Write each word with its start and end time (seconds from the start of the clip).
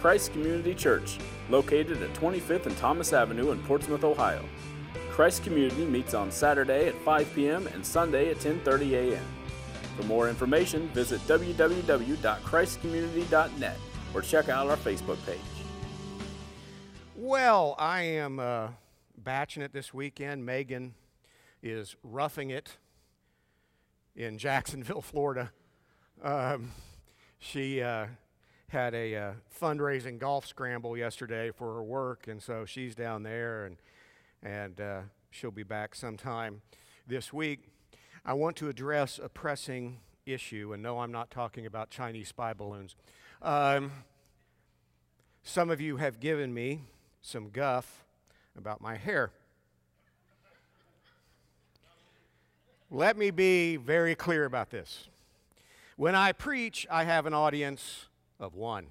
Christ 0.00 0.32
Community 0.32 0.74
Church, 0.74 1.18
located 1.50 2.02
at 2.02 2.14
25th 2.14 2.66
and 2.66 2.76
Thomas 2.76 3.12
Avenue 3.12 3.50
in 3.50 3.60
Portsmouth, 3.64 4.04
Ohio. 4.04 4.44
Christ 5.10 5.42
Community 5.42 5.84
meets 5.84 6.14
on 6.14 6.30
Saturday 6.30 6.86
at 6.86 6.94
5 6.94 7.34
p.m. 7.34 7.66
and 7.68 7.84
Sunday 7.84 8.30
at 8.30 8.38
10:30 8.38 8.92
a.m. 8.92 9.24
For 9.96 10.04
more 10.04 10.28
information, 10.28 10.86
visit 10.90 11.20
www.christcommunity.net 11.22 13.76
or 14.14 14.22
check 14.22 14.48
out 14.48 14.68
our 14.68 14.76
Facebook 14.76 15.18
page. 15.26 15.40
Well, 17.16 17.74
I 17.80 18.02
am 18.02 18.38
uh, 18.38 18.68
batching 19.16 19.64
it 19.64 19.72
this 19.72 19.92
weekend. 19.92 20.46
Megan 20.46 20.94
is 21.60 21.96
roughing 22.04 22.50
it 22.50 22.78
in 24.14 24.38
Jacksonville, 24.38 25.02
Florida. 25.02 25.50
Um, 26.22 26.70
she 27.40 27.82
uh, 27.82 28.06
had 28.68 28.94
a 28.94 29.16
uh, 29.16 29.32
fundraising 29.60 30.18
golf 30.18 30.46
scramble 30.46 30.96
yesterday 30.96 31.50
for 31.50 31.74
her 31.74 31.82
work, 31.82 32.28
and 32.28 32.42
so 32.42 32.64
she's 32.66 32.94
down 32.94 33.22
there, 33.22 33.64
and 33.64 33.76
and 34.42 34.80
uh, 34.80 35.00
she'll 35.30 35.50
be 35.50 35.62
back 35.62 35.94
sometime 35.94 36.60
this 37.06 37.32
week. 37.32 37.60
I 38.24 38.34
want 38.34 38.56
to 38.56 38.68
address 38.68 39.18
a 39.22 39.28
pressing 39.28 40.00
issue, 40.26 40.72
and 40.74 40.82
no, 40.82 41.00
I'm 41.00 41.10
not 41.10 41.30
talking 41.30 41.64
about 41.64 41.88
Chinese 41.88 42.28
spy 42.28 42.52
balloons. 42.52 42.94
Um, 43.40 43.90
some 45.42 45.70
of 45.70 45.80
you 45.80 45.96
have 45.96 46.20
given 46.20 46.52
me 46.52 46.82
some 47.22 47.48
guff 47.48 48.04
about 48.56 48.82
my 48.82 48.96
hair. 48.96 49.30
Let 52.90 53.16
me 53.16 53.30
be 53.30 53.76
very 53.76 54.14
clear 54.14 54.44
about 54.44 54.70
this. 54.70 55.08
When 55.96 56.14
I 56.14 56.32
preach, 56.32 56.86
I 56.90 57.04
have 57.04 57.24
an 57.24 57.34
audience 57.34 58.07
of 58.40 58.54
one. 58.54 58.86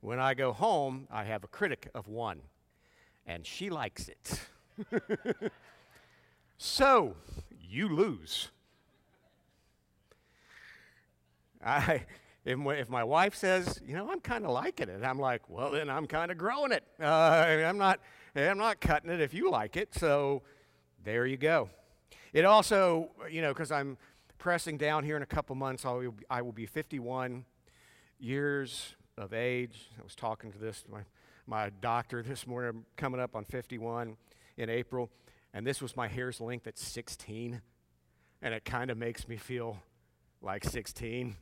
When 0.00 0.18
I 0.18 0.34
go 0.34 0.52
home, 0.52 1.08
I 1.10 1.24
have 1.24 1.44
a 1.44 1.46
critic 1.46 1.88
of 1.94 2.08
one, 2.08 2.40
and 3.26 3.46
she 3.46 3.70
likes 3.70 4.08
it. 4.08 4.40
so, 6.58 7.16
you 7.60 7.88
lose. 7.88 8.50
I, 11.64 12.04
if, 12.44 12.58
if 12.58 12.90
my 12.90 13.02
wife 13.02 13.34
says, 13.34 13.80
you 13.86 13.94
know, 13.94 14.10
I'm 14.10 14.20
kind 14.20 14.44
of 14.44 14.50
liking 14.50 14.90
it, 14.90 15.02
I'm 15.02 15.18
like, 15.18 15.48
well, 15.48 15.70
then 15.70 15.88
I'm 15.88 16.06
kind 16.06 16.30
of 16.30 16.36
growing 16.36 16.72
it. 16.72 16.84
Uh, 17.00 17.04
I'm, 17.04 17.78
not, 17.78 18.00
I'm 18.36 18.58
not 18.58 18.80
cutting 18.80 19.10
it 19.10 19.20
if 19.20 19.32
you 19.32 19.50
like 19.50 19.76
it. 19.76 19.94
So 19.94 20.42
there 21.02 21.24
you 21.24 21.38
go. 21.38 21.70
It 22.34 22.44
also, 22.44 23.10
you 23.30 23.40
know, 23.40 23.54
because 23.54 23.72
I'm 23.72 23.96
pressing 24.38 24.76
down 24.76 25.04
here 25.04 25.16
in 25.16 25.22
a 25.22 25.26
couple 25.26 25.54
months, 25.56 25.86
I 25.86 25.92
will, 25.92 26.14
I 26.28 26.42
will 26.42 26.52
be 26.52 26.66
51 26.66 27.46
years 28.18 28.94
of 29.16 29.32
age. 29.32 29.90
I 29.98 30.02
was 30.02 30.14
talking 30.14 30.52
to 30.52 30.58
this, 30.58 30.84
my, 30.90 31.00
my 31.46 31.70
doctor 31.80 32.22
this 32.26 32.46
morning, 32.46 32.84
coming 32.96 33.20
up 33.20 33.36
on 33.36 33.44
51 33.44 34.16
in 34.56 34.70
April, 34.70 35.10
and 35.52 35.66
this 35.66 35.80
was 35.80 35.96
my 35.96 36.08
hair's 36.08 36.40
length 36.40 36.66
at 36.66 36.78
16, 36.78 37.60
and 38.42 38.54
it 38.54 38.64
kind 38.64 38.90
of 38.90 38.98
makes 38.98 39.28
me 39.28 39.36
feel 39.36 39.78
like 40.42 40.64
16. 40.64 41.36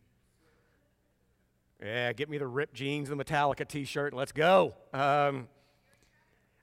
Yeah, 1.83 2.13
get 2.13 2.31
me 2.31 2.39
the 2.39 2.47
ripped 2.47 2.75
jeans, 2.75 3.09
the 3.09 3.17
Metallica 3.17 3.67
t 3.67 3.85
shirt, 3.85 4.13
and 4.13 4.19
let's 4.19 4.33
go. 4.33 4.75
Um, 4.93 5.49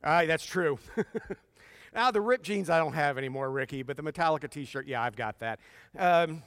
that's 0.01 0.45
true. 0.45 0.79
now, 1.93 2.09
the 2.11 2.21
ripped 2.21 2.45
jeans 2.45 2.69
I 2.69 2.77
don't 2.77 2.93
have 2.93 3.17
anymore, 3.17 3.51
Ricky, 3.51 3.83
but 3.83 3.97
the 3.97 4.03
Metallica 4.03 4.49
t 4.49 4.63
shirt, 4.63 4.87
yeah, 4.87 5.01
I've 5.01 5.17
got 5.17 5.39
that. 5.39 5.59
Um, 5.97 6.43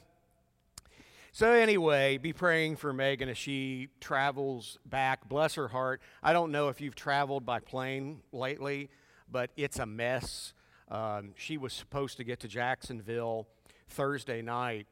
so, 1.35 1.51
anyway, 1.51 2.17
be 2.19 2.31
praying 2.31 2.75
for 2.75 2.93
Megan 2.93 3.27
as 3.27 3.39
she 3.39 3.89
travels 3.99 4.77
back. 4.85 5.27
Bless 5.27 5.55
her 5.55 5.67
heart. 5.67 5.99
I 6.21 6.31
don't 6.31 6.51
know 6.51 6.69
if 6.69 6.79
you've 6.79 6.93
traveled 6.93 7.43
by 7.43 7.59
plane 7.59 8.21
lately, 8.31 8.91
but 9.31 9.49
it's 9.57 9.79
a 9.79 9.85
mess. 9.87 10.53
Um, 10.91 11.33
she 11.35 11.57
was 11.57 11.73
supposed 11.73 12.17
to 12.17 12.23
get 12.23 12.39
to 12.41 12.47
Jacksonville 12.47 13.47
Thursday 13.89 14.43
night 14.43 14.85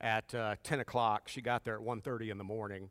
at 0.00 0.34
uh, 0.34 0.56
10 0.62 0.80
o'clock. 0.80 1.28
She 1.28 1.42
got 1.42 1.64
there 1.64 1.74
at 1.74 1.82
1.30 1.82 2.30
in 2.30 2.38
the 2.38 2.44
morning 2.44 2.88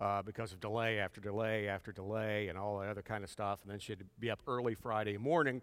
uh, 0.00 0.22
because 0.22 0.52
of 0.52 0.60
delay 0.60 1.00
after 1.00 1.20
delay 1.20 1.66
after 1.66 1.90
delay 1.90 2.46
and 2.46 2.56
all 2.56 2.78
that 2.78 2.88
other 2.88 3.02
kind 3.02 3.24
of 3.24 3.30
stuff. 3.30 3.58
And 3.64 3.72
then 3.72 3.80
she 3.80 3.90
had 3.90 3.98
to 3.98 4.06
be 4.20 4.30
up 4.30 4.40
early 4.46 4.76
Friday 4.76 5.16
morning 5.16 5.62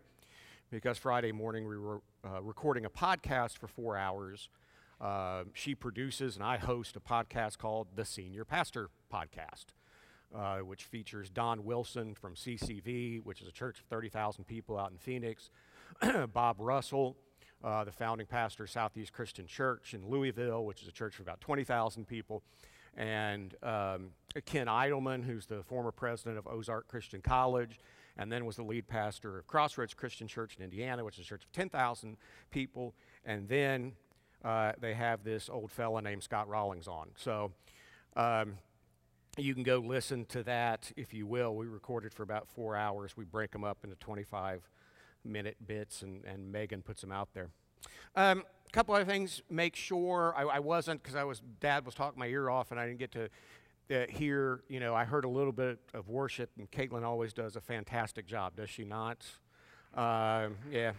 because 0.70 0.98
Friday 0.98 1.32
morning 1.32 1.66
we 1.66 1.78
were 1.78 2.02
uh, 2.26 2.42
recording 2.42 2.84
a 2.84 2.90
podcast 2.90 3.58
for 3.58 3.68
four 3.68 3.96
hours. 3.96 4.50
Uh, 5.02 5.44
she 5.54 5.76
produces 5.76 6.36
and 6.36 6.46
I 6.46 6.58
host 6.58 6.96
a 6.96 7.00
podcast 7.00 7.58
called 7.58 7.88
the 7.96 8.06
Senior 8.06 8.46
Pastor 8.46 8.90
Podcast, 9.12 9.66
uh, 10.34 10.60
which 10.60 10.84
features 10.84 11.30
Don 11.30 11.66
Wilson 11.66 12.16
from 12.16 12.36
CCV, 12.36 13.24
which 13.24 13.42
is 13.42 13.48
a 13.48 13.52
church 13.52 13.80
of 13.80 13.86
30,000 13.86 14.46
people 14.46 14.78
out 14.78 14.92
in 14.92 14.98
Phoenix, 14.98 15.50
Bob 16.34 16.58
Russell, 16.60 17.18
uh, 17.64 17.84
the 17.84 17.92
founding 17.92 18.28
pastor 18.28 18.64
of 18.64 18.70
Southeast 18.70 19.14
Christian 19.14 19.48
Church 19.48 19.94
in 19.94 20.08
Louisville, 20.08 20.66
which 20.66 20.82
is 20.82 20.88
a 20.88 20.92
church 20.92 21.16
of 21.16 21.22
about 21.22 21.42
20,000 21.42 22.06
people, 22.06 22.44
and 22.96 23.56
um, 23.64 24.12
Ken 24.46 24.68
Idleman, 24.68 25.24
who's 25.24 25.46
the 25.46 25.64
former 25.64 25.92
president 25.92 26.38
of 26.38 26.48
Ozark 26.48 26.88
Christian 26.88 27.22
College, 27.22 27.80
and 28.18 28.32
then 28.32 28.46
was 28.46 28.56
the 28.56 28.64
lead 28.64 28.88
pastor 28.88 29.40
of 29.40 29.48
Crossroads 29.48 29.94
Christian 29.94 30.28
Church 30.28 30.56
in 30.58 30.64
Indiana, 30.64 31.04
which 31.04 31.18
is 31.18 31.26
a 31.26 31.28
church 31.28 31.44
of 31.44 31.52
10,000 31.52 32.18
people. 32.52 32.94
And 33.26 33.48
then 33.48 33.94
uh, 34.44 34.74
they 34.80 34.94
have 34.94 35.24
this 35.24 35.50
old 35.50 35.72
fella 35.72 36.02
named 36.02 36.24
Scott 36.24 36.48
Rawlings 36.48 36.88
on. 36.88 37.10
So 37.16 37.52
um, 38.16 38.56
you 39.38 39.54
can 39.54 39.64
go 39.64 39.78
listen 39.78 40.26
to 40.26 40.44
that 40.44 40.92
if 40.96 41.14
you 41.14 41.26
will. 41.26 41.56
We 41.56 41.68
recorded 41.68 42.14
for 42.14 42.24
about 42.24 42.48
four 42.48 42.76
hours. 42.76 43.16
We 43.18 43.26
break 43.26 43.52
them 43.52 43.64
up 43.64 43.80
into 43.84 43.96
25 43.98 44.70
minute 45.26 45.58
bits, 45.66 46.02
and, 46.02 46.24
and 46.26 46.52
Megan 46.52 46.82
puts 46.82 47.02
them 47.02 47.12
out 47.12 47.30
there. 47.34 47.50
Um, 48.16 48.44
couple 48.74 48.96
other 48.96 49.06
things. 49.06 49.42
Make 49.50 49.76
sure 49.76 50.34
I, 50.36 50.44
I 50.44 50.60
wasn't 50.60 51.02
because 51.02 51.16
I 51.16 51.24
was 51.24 51.42
dad 51.62 51.86
was 51.86 51.94
talking 51.94 52.20
my 52.20 52.28
ear 52.28 52.50
off 52.50 52.72
and 52.72 52.80
I 52.80 52.88
didn't 52.88 53.00
get 53.00 53.12
to 53.12 53.30
uh, 53.92 54.06
hear. 54.10 54.62
You 54.68 54.80
know, 54.80 54.94
I 54.94 55.06
heard 55.06 55.24
a 55.24 55.30
little 55.30 55.52
bit 55.54 55.80
of 55.94 56.10
worship, 56.10 56.50
and 56.58 56.70
Caitlin 56.70 57.04
always 57.04 57.32
does 57.32 57.56
a 57.56 57.62
fantastic 57.62 58.26
job, 58.26 58.56
does 58.58 58.70
she 58.70 58.84
not? 58.84 59.26
Uh, 59.94 60.50
yeah. 60.72 60.94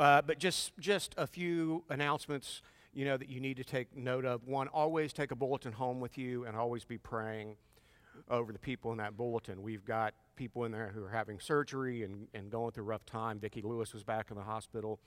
Uh, 0.00 0.22
but 0.22 0.38
just 0.38 0.72
just 0.78 1.14
a 1.18 1.26
few 1.26 1.84
announcements. 1.90 2.62
You 2.94 3.04
know 3.04 3.18
that 3.18 3.28
you 3.28 3.38
need 3.38 3.58
to 3.58 3.64
take 3.64 3.94
note 3.94 4.24
of. 4.24 4.46
One, 4.46 4.66
always 4.68 5.12
take 5.12 5.30
a 5.30 5.36
bulletin 5.36 5.72
home 5.72 6.00
with 6.00 6.16
you, 6.16 6.46
and 6.46 6.56
always 6.56 6.86
be 6.86 6.96
praying 6.96 7.56
over 8.30 8.50
the 8.50 8.58
people 8.58 8.92
in 8.92 8.98
that 8.98 9.18
bulletin. 9.18 9.62
We've 9.62 9.84
got 9.84 10.14
people 10.36 10.64
in 10.64 10.72
there 10.72 10.90
who 10.94 11.04
are 11.04 11.10
having 11.10 11.38
surgery 11.38 12.02
and, 12.02 12.28
and 12.32 12.50
going 12.50 12.72
through 12.72 12.84
a 12.84 12.86
rough 12.86 13.04
time. 13.04 13.38
Vicki 13.38 13.60
Lewis 13.60 13.92
was 13.92 14.02
back 14.02 14.30
in 14.30 14.38
the 14.38 14.42
hospital 14.42 14.98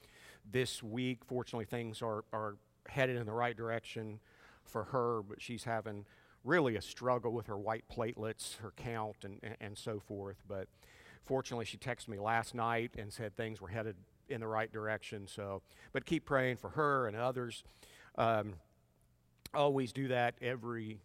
this 0.51 0.83
week. 0.83 1.25
Fortunately, 1.25 1.65
things 1.65 2.03
are, 2.03 2.23
are 2.31 2.57
headed 2.87 3.17
in 3.17 3.25
the 3.25 3.33
right 3.33 3.57
direction 3.57 4.19
for 4.63 4.83
her, 4.85 5.23
but 5.23 5.41
she's 5.41 5.63
having 5.63 6.05
really 6.43 6.75
a 6.75 6.81
struggle 6.81 7.31
with 7.31 7.47
her 7.47 7.57
white 7.57 7.85
platelets, 7.91 8.57
her 8.57 8.73
count, 8.77 9.17
and, 9.23 9.39
and, 9.41 9.55
and 9.59 9.77
so 9.77 9.99
forth. 9.99 10.37
But 10.47 10.67
fortunately, 11.25 11.65
she 11.65 11.77
texted 11.77 12.09
me 12.09 12.19
last 12.19 12.53
night 12.53 12.91
and 12.95 13.11
said 13.11 13.35
things 13.35 13.59
were 13.59 13.69
headed 13.69 13.95
in 14.29 14.41
the 14.41 14.47
right 14.47 14.71
direction. 14.71 15.27
So, 15.27 15.61
but 15.91 16.05
keep 16.05 16.25
praying 16.25 16.57
for 16.57 16.69
her 16.71 17.07
and 17.07 17.15
others. 17.15 17.63
Um, 18.17 18.55
always 19.53 19.91
do 19.93 20.07
that 20.09 20.35
every 20.41 20.99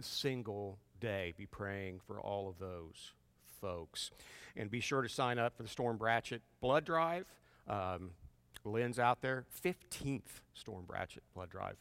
single 0.00 0.78
day. 1.00 1.34
Be 1.36 1.46
praying 1.46 2.00
for 2.06 2.20
all 2.20 2.48
of 2.48 2.58
those 2.58 3.12
folks. 3.60 4.10
And 4.56 4.70
be 4.70 4.80
sure 4.80 5.02
to 5.02 5.08
sign 5.08 5.38
up 5.38 5.56
for 5.56 5.62
the 5.62 5.68
Storm 5.68 5.96
Bratchett 5.96 6.42
Blood 6.60 6.84
Drive. 6.84 7.26
Um, 7.68 8.10
Lynn's 8.64 8.98
out 8.98 9.22
there. 9.22 9.44
15th 9.64 10.40
Storm 10.54 10.84
Bratchett 10.86 11.22
Blood 11.34 11.50
Drive 11.50 11.76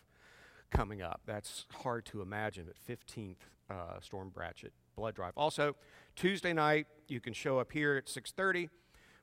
coming 0.71 1.01
up. 1.01 1.21
That's 1.25 1.65
hard 1.83 2.05
to 2.05 2.21
imagine, 2.21 2.65
but 2.65 2.75
15th 2.87 3.35
uh, 3.69 3.99
Storm 4.01 4.29
Bratchett 4.29 4.71
Blood 4.95 5.15
Drive. 5.15 5.33
Also, 5.35 5.75
Tuesday 6.15 6.53
night, 6.53 6.87
you 7.07 7.19
can 7.19 7.33
show 7.33 7.59
up 7.59 7.71
here 7.71 7.95
at 7.97 8.05
6.30. 8.05 8.69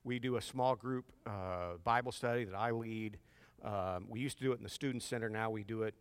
We 0.09 0.19
do 0.19 0.37
a 0.37 0.41
small 0.41 0.75
group 0.75 1.05
uh, 1.27 1.77
Bible 1.85 2.13
study 2.13 2.45
that 2.45 2.55
I 2.55 2.71
lead. 2.71 3.19
Um, 3.63 4.07
we 4.09 4.21
used 4.21 4.39
to 4.39 4.43
do 4.45 4.53
it 4.53 4.57
in 4.57 4.63
the 4.63 4.71
Student 4.71 5.03
Center. 5.03 5.29
Now 5.29 5.51
we 5.51 5.65
do 5.65 5.83
it 5.83 5.95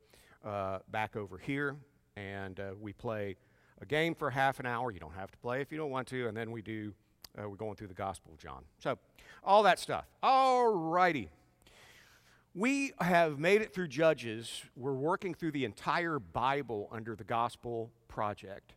uh, 0.46 0.80
back 0.90 1.18
over 1.18 1.38
here. 1.38 1.76
And 2.16 2.58
uh, 2.58 2.70
we 2.80 2.94
play 2.94 3.36
a 3.82 3.86
game 3.86 4.16
for 4.16 4.30
half 4.30 4.62
an 4.62 4.66
hour. 4.66 4.92
You 4.92 5.02
don't 5.02 5.16
have 5.16 5.30
to 5.32 5.38
play 5.40 5.60
if 5.60 5.74
you 5.74 5.78
don't 5.78 5.90
want 5.90 6.08
to. 6.08 6.30
And 6.30 6.38
then 6.38 6.52
we 6.52 6.62
do, 6.62 6.94
uh, 7.38 7.50
we're 7.50 7.58
going 7.58 7.76
through 7.76 7.90
the 7.90 7.94
Gospel 7.94 8.32
of 8.32 8.40
John. 8.40 8.64
So, 8.80 8.98
all 9.44 9.62
that 9.64 9.78
stuff. 9.78 10.06
All 10.24 10.74
righty. 10.74 11.28
We 12.56 12.94
have 13.02 13.40
made 13.40 13.62
it 13.62 13.74
through 13.74 13.90
Judges. 13.90 14.64
We're 14.78 14.94
working 14.94 15.34
through 15.34 15.52
the 15.52 15.66
entire 15.66 16.18
Bible 16.18 16.88
under 16.94 17.14
the 17.14 17.26
Gospel 17.26 17.92
Project. 18.08 18.72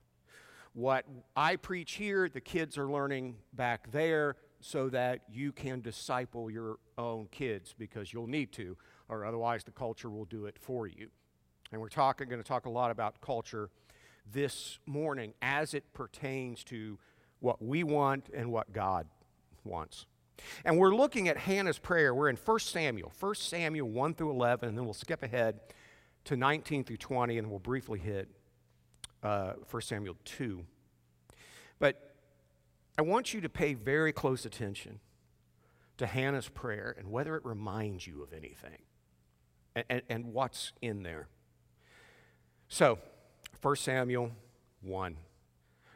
What 0.72 1.04
I 1.36 1.54
preach 1.54 1.92
here, 1.92 2.28
the 2.28 2.40
kids 2.40 2.76
are 2.76 2.90
learning 2.90 3.36
back 3.52 3.92
there 3.92 4.34
so 4.60 4.88
that 4.90 5.22
you 5.30 5.52
can 5.52 5.80
disciple 5.80 6.50
your 6.50 6.78
own 6.98 7.26
kids 7.30 7.74
because 7.76 8.12
you'll 8.12 8.26
need 8.26 8.52
to, 8.52 8.76
or 9.08 9.24
otherwise 9.24 9.64
the 9.64 9.70
culture 9.70 10.10
will 10.10 10.26
do 10.26 10.46
it 10.46 10.58
for 10.58 10.86
you. 10.86 11.08
And 11.72 11.80
we're 11.80 11.88
talking, 11.88 12.28
going 12.28 12.42
to 12.42 12.46
talk 12.48 12.66
a 12.66 12.70
lot 12.70 12.90
about 12.90 13.20
culture 13.20 13.70
this 14.30 14.78
morning 14.86 15.34
as 15.40 15.74
it 15.74 15.92
pertains 15.92 16.62
to 16.64 16.98
what 17.40 17.62
we 17.62 17.84
want 17.84 18.28
and 18.34 18.52
what 18.52 18.72
God 18.72 19.06
wants. 19.64 20.06
And 20.64 20.78
we're 20.78 20.94
looking 20.94 21.28
at 21.28 21.36
Hannah's 21.36 21.78
prayer. 21.78 22.14
We're 22.14 22.28
in 22.28 22.36
1 22.36 22.58
Samuel, 22.60 23.12
1 23.18 23.34
Samuel 23.34 23.88
1 23.88 24.14
through 24.14 24.30
11, 24.30 24.68
and 24.70 24.78
then 24.78 24.84
we'll 24.84 24.94
skip 24.94 25.22
ahead 25.22 25.60
to 26.24 26.36
19 26.36 26.84
through 26.84 26.96
20, 26.96 27.38
and 27.38 27.50
we'll 27.50 27.58
briefly 27.58 27.98
hit 27.98 28.28
uh, 29.22 29.52
1 29.70 29.82
Samuel 29.82 30.16
2. 30.24 30.64
But 31.78 32.09
I 33.00 33.02
want 33.02 33.32
you 33.32 33.40
to 33.40 33.48
pay 33.48 33.72
very 33.72 34.12
close 34.12 34.44
attention 34.44 35.00
to 35.96 36.06
Hannah's 36.06 36.50
prayer 36.50 36.94
and 36.98 37.10
whether 37.10 37.34
it 37.34 37.42
reminds 37.46 38.06
you 38.06 38.22
of 38.22 38.34
anything 38.34 38.76
and, 39.74 39.86
and, 39.88 40.02
and 40.10 40.24
what's 40.34 40.72
in 40.82 41.02
there. 41.02 41.28
So, 42.68 42.98
1 43.62 43.76
Samuel 43.76 44.32
1. 44.82 45.16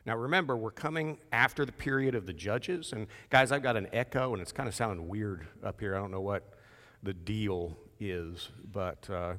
Now 0.07 0.17
remember, 0.17 0.57
we're 0.57 0.71
coming 0.71 1.19
after 1.31 1.67
the 1.67 1.73
period 1.73 2.15
of 2.15 2.25
the 2.25 2.33
judges. 2.33 2.95
And 2.95 3.07
guys, 3.29 3.53
I've 3.53 3.63
got 3.63 3.77
an 3.77 3.89
echo, 3.93 4.33
and 4.33 4.41
it's 4.41 4.53
kind 4.53 4.67
of 4.67 4.75
sounding 4.75 5.07
weird 5.07 5.47
up 5.63 5.81
here. 5.81 5.95
I 5.95 5.99
don't 5.99 6.11
know 6.11 6.23
what 6.23 6.55
the 7.03 7.13
deal 7.13 7.77
is, 8.01 8.49
but 8.73 9.11
uh, 9.11 9.35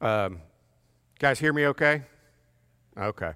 um, 0.00 0.40
guys, 1.18 1.40
hear 1.40 1.52
me 1.52 1.66
okay? 1.66 2.02
Okay. 2.96 3.32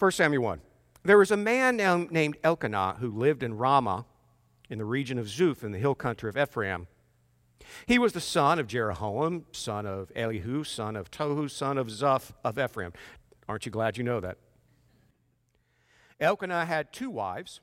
1 0.00 0.10
Samuel 0.10 0.42
1. 0.42 0.60
There 1.04 1.18
was 1.18 1.30
a 1.30 1.36
man 1.36 1.76
named 1.76 2.38
Elkanah 2.42 2.96
who 2.98 3.10
lived 3.10 3.42
in 3.42 3.58
Ramah 3.58 4.06
in 4.70 4.78
the 4.78 4.86
region 4.86 5.18
of 5.18 5.26
Zuph 5.26 5.62
in 5.62 5.72
the 5.72 5.78
hill 5.78 5.94
country 5.94 6.30
of 6.30 6.36
Ephraim. 6.36 6.86
He 7.86 7.98
was 7.98 8.14
the 8.14 8.20
son 8.20 8.58
of 8.58 8.66
Jeroham, 8.66 9.44
son 9.52 9.84
of 9.84 10.10
Elihu, 10.16 10.64
son 10.64 10.96
of 10.96 11.10
Tohu, 11.10 11.50
son 11.50 11.76
of 11.76 11.88
Zuph 11.88 12.32
of 12.42 12.58
Ephraim. 12.58 12.94
Aren't 13.46 13.66
you 13.66 13.72
glad 13.72 13.98
you 13.98 14.04
know 14.04 14.18
that? 14.20 14.38
Elkanah 16.20 16.64
had 16.64 16.90
two 16.90 17.10
wives, 17.10 17.60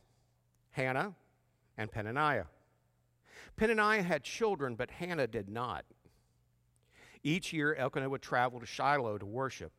Hannah 0.72 1.16
and 1.78 1.92
Peninnah. 1.92 2.46
Peninnah 3.56 4.04
had 4.04 4.24
children, 4.24 4.76
but 4.76 4.92
Hannah 4.92 5.28
did 5.28 5.50
not. 5.50 5.86
Each 7.24 7.54
year, 7.54 7.74
Elkanah 7.74 8.10
would 8.10 8.22
travel 8.22 8.60
to 8.60 8.68
Shiloh 8.68 9.18
to 9.18 9.26
worship 9.26 9.72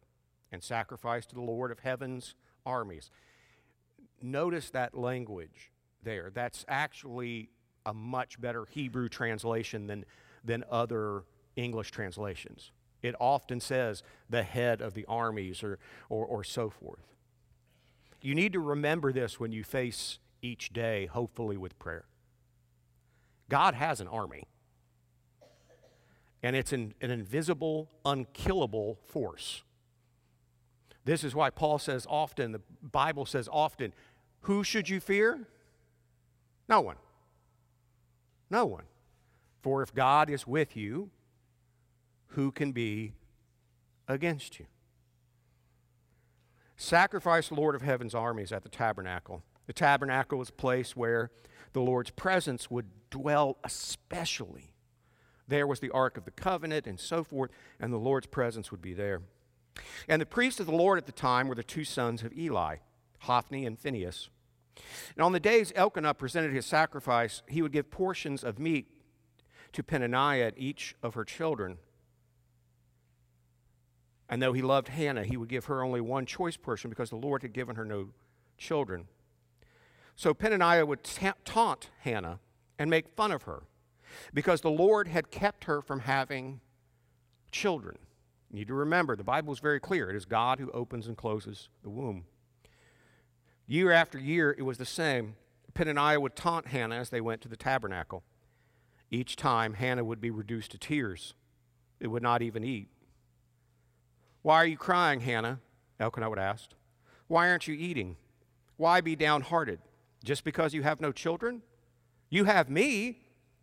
and 0.50 0.62
sacrifice 0.62 1.26
to 1.26 1.34
the 1.36 1.40
Lord 1.40 1.70
of 1.70 1.80
heaven's 1.80 2.34
armies. 2.66 3.10
Notice 4.22 4.70
that 4.70 4.96
language 4.96 5.72
there. 6.02 6.30
That's 6.32 6.64
actually 6.69 7.50
a 7.84 7.92
much 7.92 8.40
better 8.40 8.66
Hebrew 8.70 9.08
translation 9.08 9.86
than, 9.86 10.04
than 10.44 10.64
other 10.70 11.24
English 11.56 11.90
translations. 11.90 12.70
It 13.02 13.14
often 13.20 13.60
says 13.60 14.02
the 14.30 14.44
head 14.44 14.80
of 14.80 14.94
the 14.94 15.04
armies 15.06 15.62
or, 15.62 15.78
or, 16.08 16.24
or 16.24 16.44
so 16.44 16.70
forth. 16.70 17.16
You 18.20 18.34
need 18.34 18.52
to 18.52 18.60
remember 18.60 19.12
this 19.12 19.40
when 19.40 19.50
you 19.50 19.64
face 19.64 20.20
each 20.40 20.72
day, 20.72 21.06
hopefully 21.06 21.56
with 21.56 21.78
prayer. 21.78 22.04
God 23.48 23.74
has 23.74 24.00
an 24.00 24.06
army, 24.08 24.44
and 26.42 26.54
it's 26.54 26.72
an, 26.72 26.94
an 27.00 27.10
invisible, 27.10 27.90
unkillable 28.04 28.98
force. 29.04 29.62
This 31.04 31.24
is 31.24 31.34
why 31.34 31.50
Paul 31.50 31.78
says 31.78 32.06
often, 32.08 32.52
the 32.52 32.60
Bible 32.80 33.26
says 33.26 33.48
often, 33.50 33.92
who 34.42 34.64
should 34.64 34.88
you 34.88 35.00
fear? 35.00 35.48
No 36.68 36.80
one. 36.80 36.96
No 38.50 38.66
one. 38.66 38.84
For 39.62 39.82
if 39.82 39.94
God 39.94 40.28
is 40.28 40.46
with 40.46 40.76
you, 40.76 41.10
who 42.28 42.50
can 42.50 42.72
be 42.72 43.12
against 44.08 44.58
you? 44.58 44.66
Sacrifice 46.76 47.48
the 47.48 47.54
Lord 47.54 47.74
of 47.74 47.82
heaven's 47.82 48.14
armies 48.14 48.52
at 48.52 48.64
the 48.64 48.68
tabernacle. 48.68 49.42
The 49.66 49.72
tabernacle 49.72 50.38
was 50.38 50.48
a 50.48 50.54
place 50.54 50.96
where 50.96 51.30
the 51.72 51.80
Lord's 51.80 52.10
presence 52.10 52.70
would 52.70 52.86
dwell 53.10 53.58
especially. 53.62 54.72
There 55.46 55.66
was 55.66 55.80
the 55.80 55.90
Ark 55.90 56.16
of 56.16 56.24
the 56.24 56.30
Covenant 56.32 56.86
and 56.86 56.98
so 56.98 57.22
forth, 57.22 57.50
and 57.78 57.92
the 57.92 57.98
Lord's 57.98 58.26
presence 58.26 58.70
would 58.70 58.82
be 58.82 58.94
there. 58.94 59.22
And 60.08 60.20
the 60.20 60.26
priests 60.26 60.58
of 60.58 60.66
the 60.66 60.74
Lord 60.74 60.98
at 60.98 61.06
the 61.06 61.12
time 61.12 61.46
were 61.46 61.54
the 61.54 61.62
two 61.62 61.84
sons 61.84 62.22
of 62.22 62.36
Eli, 62.36 62.76
Hophni 63.22 63.66
and 63.66 63.78
Phinehas. 63.78 64.28
And 65.14 65.24
on 65.24 65.32
the 65.32 65.40
days 65.40 65.72
Elkanah 65.76 66.14
presented 66.14 66.52
his 66.52 66.66
sacrifice, 66.66 67.42
he 67.46 67.62
would 67.62 67.72
give 67.72 67.90
portions 67.90 68.42
of 68.42 68.58
meat 68.58 68.88
to 69.72 69.82
Peninnah 69.82 70.38
at 70.38 70.54
each 70.56 70.94
of 71.02 71.14
her 71.14 71.24
children. 71.24 71.78
And 74.28 74.40
though 74.40 74.52
he 74.52 74.62
loved 74.62 74.88
Hannah, 74.88 75.24
he 75.24 75.36
would 75.36 75.48
give 75.48 75.66
her 75.66 75.82
only 75.82 76.00
one 76.00 76.26
choice 76.26 76.56
portion 76.56 76.90
because 76.90 77.10
the 77.10 77.16
Lord 77.16 77.42
had 77.42 77.52
given 77.52 77.76
her 77.76 77.84
no 77.84 78.10
children. 78.56 79.06
So 80.16 80.34
Peninnah 80.34 80.86
would 80.86 81.04
ta- 81.04 81.34
taunt 81.44 81.90
Hannah 82.00 82.40
and 82.78 82.90
make 82.90 83.08
fun 83.14 83.30
of 83.30 83.42
her 83.42 83.64
because 84.34 84.60
the 84.60 84.70
Lord 84.70 85.08
had 85.08 85.30
kept 85.30 85.64
her 85.64 85.80
from 85.80 86.00
having 86.00 86.60
children. 87.50 87.98
You 88.50 88.58
need 88.58 88.69
to 88.69 88.74
remember, 88.74 89.16
the 89.16 89.24
Bible 89.24 89.52
is 89.52 89.60
very 89.60 89.80
clear. 89.80 90.10
It 90.10 90.16
is 90.16 90.24
God 90.24 90.58
who 90.58 90.70
opens 90.72 91.06
and 91.06 91.16
closes 91.16 91.69
the 91.82 91.90
womb. 91.90 92.24
Year 93.66 93.92
after 93.92 94.18
year, 94.18 94.54
it 94.56 94.62
was 94.62 94.78
the 94.78 94.84
same. 94.84 95.36
Peninnah 95.74 96.20
would 96.20 96.36
taunt 96.36 96.68
Hannah 96.68 96.96
as 96.96 97.10
they 97.10 97.20
went 97.20 97.40
to 97.42 97.48
the 97.48 97.56
tabernacle. 97.56 98.22
Each 99.10 99.36
time, 99.36 99.74
Hannah 99.74 100.04
would 100.04 100.20
be 100.20 100.30
reduced 100.30 100.70
to 100.72 100.78
tears. 100.78 101.34
It 102.00 102.08
would 102.08 102.22
not 102.22 102.42
even 102.42 102.64
eat. 102.64 102.88
Why 104.42 104.56
are 104.56 104.66
you 104.66 104.76
crying, 104.76 105.20
Hannah? 105.20 105.60
Elkanah 106.00 106.28
would 106.28 106.38
ask. 106.38 106.70
Why 107.28 107.48
aren't 107.48 107.68
you 107.68 107.74
eating? 107.74 108.16
Why 108.76 109.00
be 109.00 109.14
downhearted? 109.14 109.78
Just 110.24 110.44
because 110.44 110.74
you 110.74 110.82
have 110.82 111.00
no 111.00 111.12
children? 111.12 111.62
You 112.30 112.44
have 112.44 112.68
me. 112.68 113.18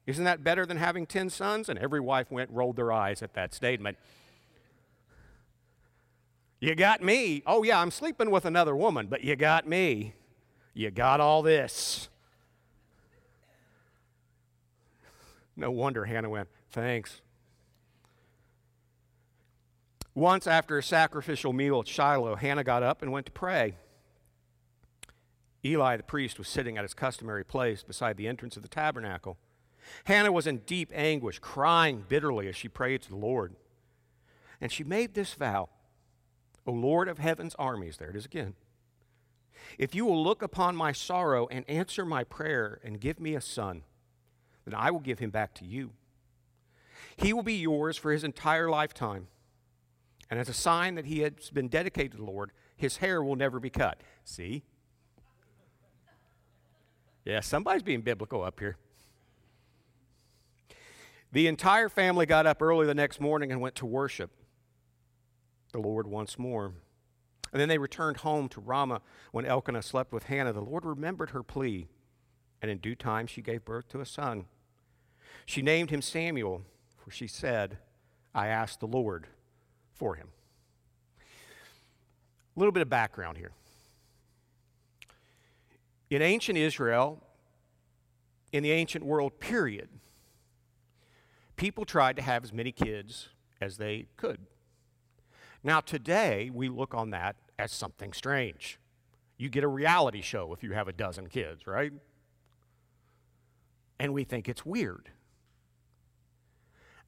Isn't 0.06 0.24
that 0.24 0.44
better 0.44 0.66
than 0.66 0.78
having 0.78 1.06
10 1.06 1.30
sons? 1.30 1.70
And 1.70 1.78
every 1.78 2.00
wife 2.00 2.32
went 2.32 2.50
rolled 2.52 2.78
their 2.78 2.92
eyes 2.92 3.22
at 3.22 3.34
that 3.34 3.54
statement. 3.54 3.98
You 6.60 6.76
got 6.76 7.02
me. 7.02 7.42
Oh, 7.46 7.64
yeah, 7.64 7.80
I'm 7.80 7.92
sleeping 7.92 8.32
with 8.32 8.46
another 8.46 8.76
woman, 8.76 9.08
but 9.08 9.24
you 9.24 9.36
got 9.36 9.68
me. 9.68 10.14
You 10.74 10.92
got 10.92 11.22
all 11.22 11.42
this. 11.42 12.10
No 15.56 15.72
wonder 15.72 16.06
Hannah 16.06 16.30
went, 16.30 16.50
Thanks. 16.70 17.22
Once 20.16 20.48
after 20.48 20.78
a 20.78 20.84
sacrificial 20.84 21.54
meal 21.54 21.80
at 21.80 21.88
Shiloh, 21.88 22.36
Hannah 22.36 22.64
got 22.64 22.84
up 22.84 23.02
and 23.02 23.12
went 23.12 23.26
to 23.28 23.32
pray. 23.32 23.76
Eli 25.64 25.98
the 25.98 26.04
priest 26.04 26.38
was 26.38 26.48
sitting 26.48 26.78
at 26.78 26.84
his 26.84 26.94
customary 26.94 27.44
place 27.44 27.84
beside 27.84 28.18
the 28.18 28.28
entrance 28.28 28.56
of 28.56 28.62
the 28.62 28.68
tabernacle. 28.68 29.38
Hannah 30.06 30.32
was 30.32 30.48
in 30.48 30.60
deep 30.60 30.92
anguish, 30.94 31.40
crying 31.40 32.04
bitterly 32.08 32.48
as 32.48 32.56
she 32.56 32.68
prayed 32.68 33.02
to 33.04 33.10
the 33.10 33.16
Lord. 33.16 33.56
And 34.60 34.72
she 34.72 34.84
made 34.84 35.14
this 35.14 35.34
vow 35.34 35.70
O 36.66 36.72
Lord 36.72 37.08
of 37.08 37.18
heaven's 37.18 37.56
armies, 37.56 37.98
there 37.98 38.10
it 38.10 38.16
is 38.16 38.26
again. 38.26 38.56
If 39.78 39.94
you 39.94 40.06
will 40.06 40.24
look 40.24 40.42
upon 40.42 40.76
my 40.76 40.92
sorrow 40.92 41.48
and 41.50 41.70
answer 41.70 42.06
my 42.06 42.24
prayer 42.24 42.80
and 42.84 43.00
give 43.00 43.20
me 43.20 43.36
a 43.36 43.42
son, 43.42 43.84
then 44.66 44.74
I 44.74 44.92
will 44.92 45.00
give 45.00 45.20
him 45.20 45.30
back 45.30 45.54
to 45.56 45.66
you. 45.66 45.92
He 47.18 47.34
will 47.34 47.44
be 47.44 47.56
yours 47.56 47.98
for 47.98 48.12
his 48.12 48.24
entire 48.24 48.70
lifetime 48.70 49.28
and 50.30 50.40
as 50.40 50.48
a 50.48 50.54
sign 50.54 50.96
that 50.96 51.06
he 51.06 51.20
has 51.20 51.50
been 51.52 51.70
dedicated 51.70 52.12
to 52.12 52.18
the 52.18 52.24
Lord, 52.24 52.52
his 52.78 52.98
hair 52.98 53.24
will 53.24 53.36
never 53.36 53.60
be 53.60 53.70
cut. 53.70 54.02
See? 54.24 54.64
Yeah, 57.26 57.40
somebody's 57.40 57.84
being 57.84 58.02
biblical 58.02 58.44
up 58.44 58.60
here. 58.60 58.78
The 61.32 61.48
entire 61.48 61.90
family 61.90 62.26
got 62.26 62.46
up 62.46 62.62
early 62.62 62.86
the 62.86 62.94
next 62.94 63.20
morning 63.20 63.52
and 63.52 63.60
went 63.60 63.76
to 63.76 63.86
worship 63.86 64.32
the 65.72 65.80
Lord 65.80 66.08
once 66.08 66.38
more. 66.38 66.74
And 67.52 67.60
then 67.60 67.70
they 67.70 67.78
returned 67.78 68.18
home 68.18 68.48
to 68.50 68.62
Ramah 68.62 69.02
when 69.32 69.46
Elkanah 69.46 69.82
slept 69.82 70.12
with 70.12 70.24
Hannah. 70.24 70.54
The 70.54 70.62
Lord 70.62 70.86
remembered 70.86 71.32
her 71.32 71.44
plea, 71.44 71.88
and 72.62 72.70
in 72.70 72.78
due 72.78 72.96
time 72.96 73.28
she 73.28 73.42
gave 73.42 73.66
birth 73.66 73.88
to 73.90 74.02
a 74.02 74.06
son. 74.06 74.46
She 75.46 75.62
named 75.62 75.90
him 75.90 76.02
Samuel, 76.02 76.64
for 76.98 77.12
she 77.12 77.28
said, 77.28 77.80
I 78.36 78.48
asked 78.48 78.80
the 78.80 78.88
Lord 78.88 79.28
for 79.94 80.16
him. 80.16 80.28
A 82.56 82.60
little 82.60 82.72
bit 82.72 82.82
of 82.82 82.90
background 82.90 83.38
here. 83.38 83.52
In 86.10 86.22
ancient 86.22 86.58
Israel, 86.58 87.24
in 88.52 88.64
the 88.64 88.72
ancient 88.72 89.06
world, 89.06 89.40
period, 89.40 89.90
people 91.56 91.86
tried 91.86 92.16
to 92.16 92.22
have 92.22 92.44
as 92.44 92.54
many 92.54 92.72
kids 92.72 93.30
as 93.62 93.78
they 93.78 94.08
could. 94.18 94.40
Now, 95.64 95.82
today, 95.82 96.50
we 96.54 96.70
look 96.70 96.94
on 96.94 97.10
that 97.10 97.36
as 97.58 97.72
something 97.72 98.14
strange. 98.14 98.80
You 99.38 99.50
get 99.50 99.64
a 99.64 99.68
reality 99.68 100.22
show 100.22 100.54
if 100.54 100.64
you 100.64 100.74
have 100.74 100.88
a 100.88 100.94
dozen 100.94 101.28
kids, 101.28 101.68
right? 101.68 101.92
And 104.00 104.14
we 104.14 104.24
think 104.24 104.48
it's 104.48 104.66
weird. 104.66 105.10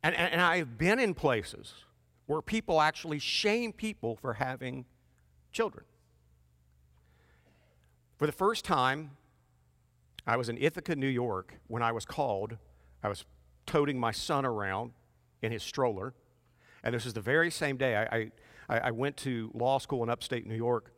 And, 0.04 0.16
and, 0.16 0.34
and 0.34 0.42
I've 0.42 0.78
been 0.78 1.00
in 1.00 1.14
places 1.14 1.74
where 2.26 2.42
people 2.42 2.82
actually 2.82 3.20
shame 3.20 3.72
people 3.74 4.16
for 4.16 4.34
having 4.34 4.86
children. 5.52 5.86
For 8.18 8.26
the 8.26 8.32
first 8.32 8.66
time, 8.66 9.12
I 10.28 10.38
was 10.38 10.50
in 10.50 10.58
Ithaca, 10.58 10.96
New 10.96 11.08
York, 11.08 11.56
when 11.68 11.82
I 11.82 11.92
was 11.92 12.06
called. 12.06 12.58
I 13.04 13.10
was 13.10 13.26
toting 13.66 14.00
my 14.00 14.12
son 14.12 14.46
around 14.46 14.92
in 15.42 15.52
his 15.52 15.64
stroller. 15.64 16.14
And 16.84 16.94
this 16.94 17.06
is 17.06 17.14
the 17.14 17.22
very 17.22 17.52
same 17.52 17.78
day 17.78 17.96
I, 17.96 18.32
I, 18.70 18.80
I 18.80 18.92
went 18.92 19.18
to 19.18 19.52
law 19.54 19.78
school 19.78 20.04
in 20.04 20.10
upstate 20.10 20.46
New 20.48 20.56
York. 20.56 20.94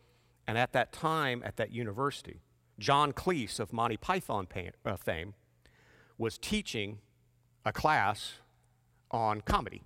And 0.48 0.58
at 0.58 0.74
that 0.74 0.92
time, 0.92 1.42
at 1.46 1.58
that 1.58 1.72
university, 1.72 2.42
John 2.80 3.14
Cleese 3.14 3.60
of 3.60 3.72
Monty 3.72 3.98
Python 3.98 4.48
uh, 4.86 4.98
fame 4.98 5.34
was 6.18 6.38
teaching 6.38 7.00
a 7.66 7.72
class 7.72 8.34
on 9.12 9.42
comedy. 9.42 9.84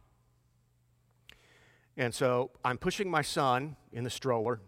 And 1.96 2.14
so 2.14 2.52
I'm 2.64 2.78
pushing 2.78 3.10
my 3.10 3.22
son 3.22 3.76
in 3.92 4.04
the 4.04 4.10
stroller. 4.10 4.60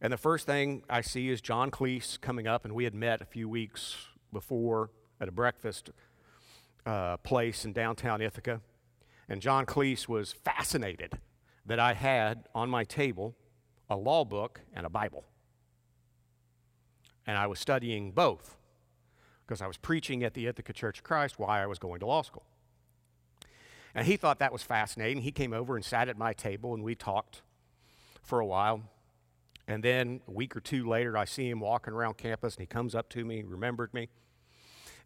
And 0.00 0.12
the 0.12 0.16
first 0.16 0.46
thing 0.46 0.82
I 0.88 1.00
see 1.00 1.28
is 1.28 1.40
John 1.40 1.70
Cleese 1.70 2.20
coming 2.20 2.46
up, 2.46 2.64
and 2.64 2.74
we 2.74 2.84
had 2.84 2.94
met 2.94 3.20
a 3.20 3.24
few 3.24 3.48
weeks 3.48 3.96
before 4.32 4.90
at 5.20 5.28
a 5.28 5.32
breakfast 5.32 5.90
uh, 6.86 7.16
place 7.18 7.64
in 7.64 7.72
downtown 7.72 8.20
Ithaca. 8.20 8.60
And 9.28 9.42
John 9.42 9.66
Cleese 9.66 10.08
was 10.08 10.32
fascinated 10.32 11.18
that 11.66 11.78
I 11.78 11.92
had 11.92 12.48
on 12.54 12.70
my 12.70 12.84
table 12.84 13.36
a 13.90 13.96
law 13.96 14.24
book 14.24 14.60
and 14.72 14.86
a 14.86 14.90
Bible. 14.90 15.24
And 17.26 17.36
I 17.36 17.46
was 17.46 17.58
studying 17.58 18.12
both 18.12 18.56
because 19.46 19.60
I 19.60 19.66
was 19.66 19.76
preaching 19.76 20.24
at 20.24 20.34
the 20.34 20.46
Ithaca 20.46 20.72
Church 20.72 20.98
of 20.98 21.04
Christ 21.04 21.38
while 21.38 21.50
I 21.50 21.66
was 21.66 21.78
going 21.78 22.00
to 22.00 22.06
law 22.06 22.22
school. 22.22 22.44
And 23.94 24.06
he 24.06 24.16
thought 24.16 24.38
that 24.38 24.52
was 24.52 24.62
fascinating. 24.62 25.22
He 25.22 25.32
came 25.32 25.52
over 25.52 25.76
and 25.76 25.84
sat 25.84 26.08
at 26.08 26.16
my 26.16 26.32
table 26.32 26.74
and 26.74 26.82
we 26.82 26.94
talked 26.94 27.42
for 28.22 28.40
a 28.40 28.46
while. 28.46 28.82
And 29.66 29.82
then 29.82 30.20
a 30.26 30.30
week 30.30 30.56
or 30.56 30.60
two 30.60 30.88
later, 30.88 31.16
I 31.16 31.26
see 31.26 31.50
him 31.50 31.60
walking 31.60 31.92
around 31.92 32.16
campus 32.16 32.54
and 32.54 32.60
he 32.60 32.66
comes 32.66 32.94
up 32.94 33.10
to 33.10 33.24
me, 33.24 33.42
remembered 33.42 33.92
me. 33.92 34.08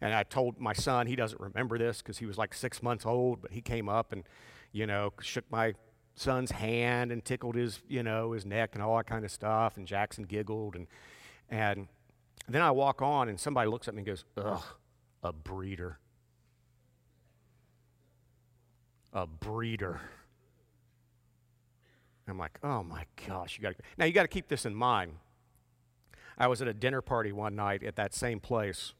And 0.03 0.13
I 0.13 0.23
told 0.23 0.59
my 0.59 0.73
son, 0.73 1.07
he 1.07 1.15
doesn't 1.15 1.39
remember 1.39 1.77
this 1.77 2.01
because 2.01 2.17
he 2.17 2.25
was 2.25 2.37
like 2.37 2.53
six 2.53 2.83
months 2.83 3.05
old, 3.05 3.41
but 3.41 3.53
he 3.53 3.61
came 3.61 3.87
up 3.87 4.11
and, 4.11 4.25
you 4.73 4.85
know, 4.85 5.13
shook 5.21 5.45
my 5.49 5.75
son's 6.13 6.51
hand 6.51 7.09
and 7.09 7.23
tickled 7.23 7.55
his, 7.55 7.79
you 7.87 8.03
know, 8.03 8.33
his 8.33 8.45
neck 8.45 8.71
and 8.73 8.83
all 8.83 8.97
that 8.97 9.05
kind 9.05 9.23
of 9.23 9.31
stuff. 9.31 9.77
And 9.77 9.87
Jackson 9.87 10.25
giggled. 10.25 10.75
And, 10.75 10.87
and 11.49 11.87
then 12.49 12.61
I 12.61 12.71
walk 12.71 13.01
on, 13.01 13.29
and 13.29 13.39
somebody 13.39 13.69
looks 13.69 13.87
at 13.87 13.93
me 13.93 13.99
and 13.99 14.05
goes, 14.05 14.25
Ugh, 14.35 14.61
a 15.23 15.31
breeder. 15.31 15.99
A 19.13 19.25
breeder. 19.25 20.01
I'm 22.27 22.37
like, 22.37 22.59
oh 22.61 22.83
my 22.83 23.05
gosh, 23.25 23.57
you 23.57 23.61
got 23.61 23.77
to. 23.77 23.83
Now 23.97 24.03
you 24.03 24.11
got 24.11 24.23
to 24.23 24.27
keep 24.27 24.49
this 24.49 24.65
in 24.65 24.75
mind. 24.75 25.13
I 26.37 26.47
was 26.47 26.61
at 26.61 26.67
a 26.67 26.73
dinner 26.73 27.01
party 27.01 27.31
one 27.31 27.55
night 27.55 27.83
at 27.83 27.95
that 27.95 28.13
same 28.13 28.41
place. 28.41 28.93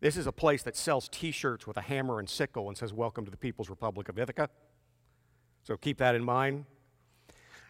This 0.00 0.16
is 0.16 0.26
a 0.26 0.32
place 0.32 0.62
that 0.62 0.76
sells 0.76 1.08
t 1.08 1.30
shirts 1.30 1.66
with 1.66 1.76
a 1.76 1.82
hammer 1.82 2.18
and 2.18 2.28
sickle 2.28 2.68
and 2.68 2.76
says, 2.76 2.92
Welcome 2.92 3.24
to 3.24 3.30
the 3.30 3.36
People's 3.36 3.68
Republic 3.68 4.08
of 4.08 4.18
Ithaca. 4.18 4.48
So 5.62 5.76
keep 5.76 5.98
that 5.98 6.14
in 6.14 6.24
mind. 6.24 6.64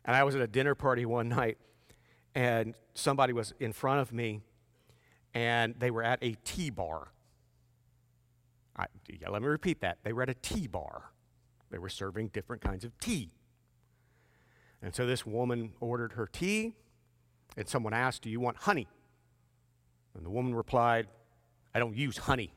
And 0.04 0.14
I 0.14 0.24
was 0.24 0.34
at 0.34 0.40
a 0.40 0.46
dinner 0.46 0.74
party 0.74 1.06
one 1.06 1.28
night, 1.40 1.58
and 2.34 2.74
somebody 2.94 3.32
was 3.32 3.54
in 3.58 3.72
front 3.72 4.00
of 4.00 4.12
me 4.12 4.42
and 5.34 5.74
they 5.78 5.90
were 5.90 6.02
at 6.02 6.18
a 6.22 6.34
tea 6.44 6.70
bar. 6.70 7.12
I, 8.76 8.86
yeah, 9.08 9.28
let 9.28 9.42
me 9.42 9.48
repeat 9.48 9.80
that. 9.80 9.98
They 10.02 10.12
were 10.12 10.22
at 10.22 10.28
a 10.28 10.34
tea 10.34 10.66
bar. 10.66 11.12
They 11.70 11.78
were 11.78 11.88
serving 11.88 12.28
different 12.28 12.62
kinds 12.62 12.84
of 12.84 12.98
tea. 12.98 13.30
And 14.80 14.94
so 14.94 15.06
this 15.06 15.26
woman 15.26 15.72
ordered 15.80 16.12
her 16.12 16.26
tea, 16.26 16.74
and 17.56 17.68
someone 17.68 17.92
asked, 17.92 18.22
Do 18.22 18.30
you 18.30 18.40
want 18.40 18.58
honey? 18.58 18.86
And 20.14 20.24
the 20.24 20.30
woman 20.30 20.54
replied, 20.54 21.08
I 21.74 21.78
don't 21.78 21.96
use 21.96 22.18
honey. 22.18 22.52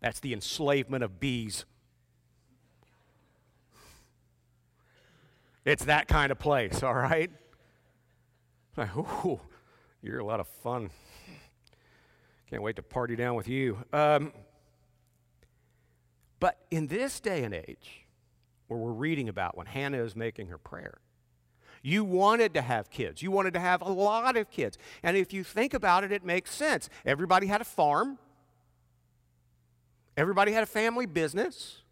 That's 0.00 0.20
the 0.20 0.32
enslavement 0.32 1.04
of 1.04 1.20
bees. 1.20 1.64
It's 5.64 5.86
that 5.86 6.08
kind 6.08 6.30
of 6.30 6.38
place, 6.38 6.82
all 6.82 6.94
right? 6.94 7.30
Like, 8.76 8.96
ooh, 9.24 9.40
you're 10.02 10.18
a 10.18 10.24
lot 10.24 10.40
of 10.40 10.48
fun. 10.62 10.90
Can't 12.50 12.62
wait 12.62 12.76
to 12.76 12.82
party 12.82 13.16
down 13.16 13.34
with 13.34 13.48
you. 13.48 13.78
Um, 13.92 14.32
but 16.38 16.58
in 16.70 16.88
this 16.88 17.20
day 17.20 17.44
and 17.44 17.54
age, 17.54 18.06
where 18.68 18.78
we're 18.78 18.92
reading 18.92 19.28
about 19.28 19.56
when 19.56 19.66
Hannah 19.66 20.02
is 20.02 20.14
making 20.14 20.48
her 20.48 20.58
prayer, 20.58 20.98
you 21.82 22.04
wanted 22.04 22.54
to 22.54 22.62
have 22.62 22.90
kids. 22.90 23.22
You 23.22 23.30
wanted 23.30 23.54
to 23.54 23.60
have 23.60 23.82
a 23.82 23.90
lot 23.90 24.36
of 24.36 24.50
kids. 24.50 24.78
And 25.02 25.16
if 25.16 25.32
you 25.32 25.44
think 25.44 25.74
about 25.74 26.04
it, 26.04 26.12
it 26.12 26.24
makes 26.24 26.50
sense. 26.50 26.88
Everybody 27.04 27.46
had 27.46 27.60
a 27.60 27.64
farm, 27.64 28.18
everybody 30.16 30.52
had 30.52 30.62
a 30.62 30.66
family 30.66 31.06
business. 31.06 31.82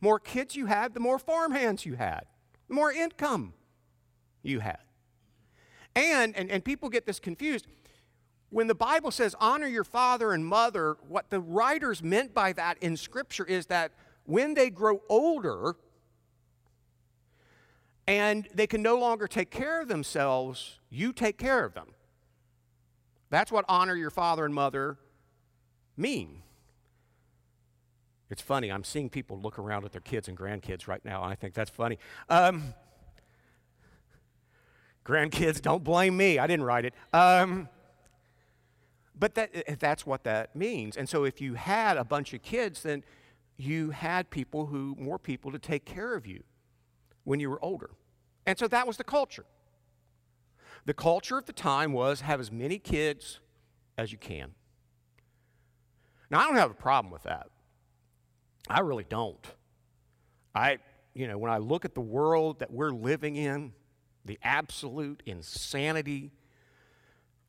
More 0.00 0.18
kids 0.18 0.56
you 0.56 0.66
had, 0.66 0.94
the 0.94 1.00
more 1.00 1.18
farm 1.18 1.52
hands 1.52 1.84
you 1.84 1.94
had, 1.94 2.22
the 2.68 2.74
more 2.74 2.90
income 2.90 3.52
you 4.42 4.60
had. 4.60 4.78
And, 5.94 6.34
and, 6.36 6.50
and 6.50 6.64
people 6.64 6.88
get 6.88 7.04
this 7.06 7.18
confused 7.18 7.66
when 8.50 8.66
the 8.66 8.74
Bible 8.74 9.12
says 9.12 9.34
honor 9.40 9.68
your 9.68 9.84
father 9.84 10.32
and 10.32 10.44
mother, 10.44 10.96
what 11.08 11.30
the 11.30 11.40
writers 11.40 12.02
meant 12.02 12.34
by 12.34 12.52
that 12.52 12.78
in 12.80 12.96
Scripture 12.96 13.44
is 13.44 13.66
that 13.66 13.92
when 14.24 14.54
they 14.54 14.70
grow 14.70 15.00
older 15.08 15.76
and 18.06 18.48
they 18.52 18.66
can 18.66 18.82
no 18.82 18.98
longer 18.98 19.28
take 19.28 19.50
care 19.50 19.80
of 19.80 19.86
themselves, 19.86 20.80
you 20.90 21.12
take 21.12 21.38
care 21.38 21.64
of 21.64 21.74
them. 21.74 21.94
That's 23.30 23.52
what 23.52 23.64
honor 23.68 23.94
your 23.94 24.10
father 24.10 24.44
and 24.44 24.52
mother 24.52 24.98
mean. 25.96 26.42
It's 28.30 28.40
funny, 28.42 28.70
I'm 28.70 28.84
seeing 28.84 29.10
people 29.10 29.40
look 29.40 29.58
around 29.58 29.84
at 29.84 29.92
their 29.92 30.00
kids 30.00 30.28
and 30.28 30.38
grandkids 30.38 30.86
right 30.86 31.04
now, 31.04 31.22
and 31.24 31.32
I 31.32 31.34
think 31.34 31.52
that's 31.52 31.70
funny. 31.70 31.98
Um, 32.28 32.74
grandkids, 35.04 35.60
don't 35.60 35.82
blame 35.82 36.16
me. 36.16 36.38
I 36.38 36.46
didn't 36.46 36.64
write 36.64 36.84
it. 36.84 36.94
Um, 37.12 37.68
but 39.18 39.34
that, 39.34 39.50
eh, 39.52 39.74
that's 39.78 40.06
what 40.06 40.22
that 40.24 40.54
means. 40.54 40.96
And 40.96 41.08
so 41.08 41.24
if 41.24 41.40
you 41.40 41.54
had 41.54 41.96
a 41.96 42.04
bunch 42.04 42.32
of 42.32 42.42
kids, 42.42 42.84
then 42.84 43.02
you 43.56 43.90
had 43.90 44.30
people 44.30 44.66
who, 44.66 44.94
more 44.98 45.18
people 45.18 45.50
to 45.50 45.58
take 45.58 45.84
care 45.84 46.14
of 46.14 46.24
you 46.24 46.44
when 47.24 47.40
you 47.40 47.50
were 47.50 47.62
older. 47.62 47.90
And 48.46 48.58
so 48.58 48.68
that 48.68 48.86
was 48.86 48.96
the 48.96 49.04
culture. 49.04 49.44
The 50.86 50.94
culture 50.94 51.36
of 51.36 51.46
the 51.46 51.52
time 51.52 51.92
was 51.92 52.22
have 52.22 52.40
as 52.40 52.50
many 52.50 52.78
kids 52.78 53.40
as 53.98 54.12
you 54.12 54.18
can. 54.18 54.54
Now, 56.30 56.40
I 56.40 56.44
don't 56.46 56.56
have 56.56 56.70
a 56.70 56.74
problem 56.74 57.12
with 57.12 57.24
that. 57.24 57.48
I 58.70 58.80
really 58.80 59.04
don't. 59.08 59.44
I, 60.54 60.78
you 61.12 61.26
know, 61.26 61.38
when 61.38 61.50
I 61.50 61.58
look 61.58 61.84
at 61.84 61.94
the 61.94 62.00
world 62.00 62.60
that 62.60 62.70
we're 62.70 62.92
living 62.92 63.36
in, 63.36 63.72
the 64.24 64.38
absolute 64.42 65.22
insanity 65.26 66.30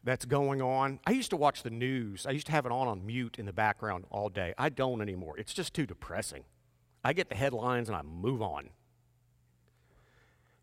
that's 0.04 0.26
going 0.26 0.62
on. 0.62 1.00
I 1.06 1.12
used 1.12 1.30
to 1.30 1.38
watch 1.38 1.62
the 1.62 1.70
news. 1.70 2.26
I 2.26 2.32
used 2.32 2.48
to 2.48 2.52
have 2.52 2.66
it 2.66 2.72
on 2.72 2.88
on 2.88 3.06
mute 3.06 3.38
in 3.38 3.46
the 3.46 3.54
background 3.54 4.06
all 4.10 4.30
day. 4.30 4.54
I 4.58 4.70
don't 4.70 5.00
anymore. 5.00 5.38
It's 5.38 5.54
just 5.54 5.76
too 5.76 5.86
depressing. 5.86 6.44
I 7.04 7.14
get 7.14 7.30
the 7.30 7.36
headlines 7.36 7.88
and 7.88 7.96
I 7.96 8.02
move 8.02 8.42
on. 8.42 8.70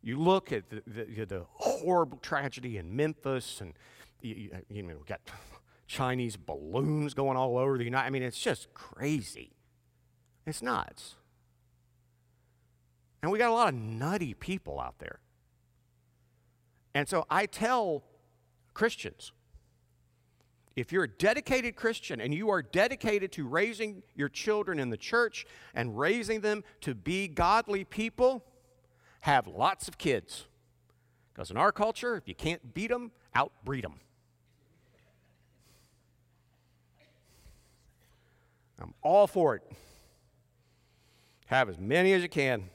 You 0.03 0.19
look 0.19 0.53
at 0.53 0.71
the, 0.71 0.83
the, 0.87 1.25
the 1.25 1.47
horrible 1.55 2.19
tragedy 2.19 2.79
in 2.79 2.95
Memphis, 2.95 3.61
and 3.61 3.75
you, 4.23 4.51
you 4.69 4.83
know, 4.83 4.99
got 5.07 5.21
Chinese 5.87 6.37
balloons 6.37 7.15
going 7.15 7.37
all 7.37 7.59
over 7.59 7.79
the 7.79 7.85
United. 7.85 8.07
I 8.07 8.11
mean, 8.11 8.23
it's 8.23 8.41
just 8.41 8.73
crazy. 8.75 9.58
It's 10.49 10.63
nuts. 10.63 11.15
And 13.23 13.31
we 13.31 13.39
got 13.39 13.51
a 13.51 13.53
lot 13.53 13.69
of 13.69 13.75
nutty 13.75 14.35
people 14.35 14.81
out 14.81 14.99
there. 14.99 15.19
And 16.95 17.09
so 17.09 17.27
I 17.29 17.47
tell 17.47 18.05
Christians. 18.75 19.33
If 20.77 20.93
you're 20.93 21.05
a 21.05 21.09
dedicated 21.09 21.75
Christian 21.75 22.21
and 22.21 22.33
you 22.33 22.51
are 22.51 22.63
dedicated 22.63 23.33
to 23.33 23.47
raising 23.47 24.05
your 24.15 24.29
children 24.29 24.79
in 24.79 24.91
the 24.91 24.97
church 24.97 25.45
and 25.75 25.99
raising 25.99 26.41
them 26.41 26.63
to 26.83 26.95
be 26.95 27.27
godly 27.27 27.83
people, 27.83 28.45
have 29.21 29.49
lots 29.49 29.89
of 29.89 29.99
kids. 29.99 30.47
Because 31.35 31.51
in 31.51 31.57
our 31.57 31.73
culture, 31.73 32.17
if 32.17 32.29
you 32.29 32.35
can't 32.37 32.75
beat 32.75 32.91
them, 32.91 33.11
outbreed 33.35 33.85
them. 33.85 33.95
I'm 38.81 38.95
all 39.03 39.27
for 39.27 39.57
it. 39.57 39.63
Have 41.49 41.69
as 41.69 41.79
many 41.79 42.13
as 42.13 42.23
you 42.23 42.29
can. 42.29 42.71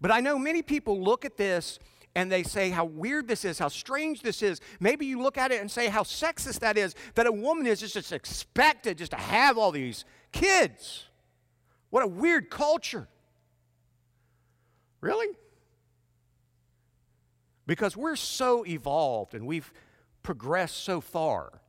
But 0.00 0.10
I 0.10 0.20
know 0.20 0.38
many 0.38 0.62
people 0.62 1.00
look 1.00 1.24
at 1.24 1.36
this 1.36 1.78
and 2.14 2.30
they 2.30 2.42
say 2.42 2.70
how 2.70 2.84
weird 2.84 3.28
this 3.28 3.44
is, 3.44 3.58
how 3.58 3.68
strange 3.68 4.22
this 4.22 4.42
is. 4.42 4.60
Maybe 4.80 5.04
you 5.06 5.20
look 5.20 5.36
at 5.36 5.52
it 5.52 5.60
and 5.60 5.70
say 5.70 5.88
how 5.88 6.02
sexist 6.04 6.60
that 6.60 6.78
is, 6.78 6.94
that 7.14 7.26
a 7.26 7.32
woman 7.32 7.66
is 7.66 7.80
just 7.80 8.12
expected 8.12 8.98
just 8.98 9.10
to 9.10 9.18
have 9.18 9.58
all 9.58 9.72
these 9.72 10.04
kids. 10.32 11.04
What 11.90 12.02
a 12.02 12.06
weird 12.06 12.50
culture. 12.50 13.08
Really? 15.00 15.36
Because 17.66 17.96
we're 17.96 18.16
so 18.16 18.64
evolved 18.66 19.34
and 19.34 19.46
we've 19.46 19.72
progressed 20.22 20.78
so 20.78 21.00
far 21.00 21.60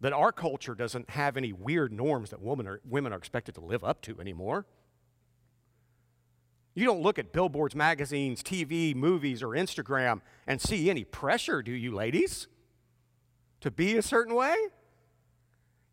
that 0.00 0.12
our 0.12 0.32
culture 0.32 0.74
doesn't 0.74 1.10
have 1.10 1.36
any 1.36 1.52
weird 1.52 1.92
norms 1.92 2.30
that 2.30 2.40
women 2.40 2.66
are, 2.66 2.80
women 2.84 3.12
are 3.12 3.16
expected 3.16 3.54
to 3.54 3.60
live 3.60 3.84
up 3.84 4.00
to 4.02 4.18
anymore. 4.20 4.66
You 6.74 6.86
don't 6.86 7.02
look 7.02 7.18
at 7.18 7.32
billboards, 7.32 7.74
magazines, 7.74 8.42
TV, 8.42 8.94
movies, 8.94 9.42
or 9.42 9.48
Instagram 9.48 10.20
and 10.46 10.60
see 10.60 10.88
any 10.88 11.04
pressure, 11.04 11.62
do 11.62 11.72
you, 11.72 11.92
ladies? 11.92 12.46
To 13.60 13.70
be 13.70 13.96
a 13.96 14.02
certain 14.02 14.34
way? 14.34 14.54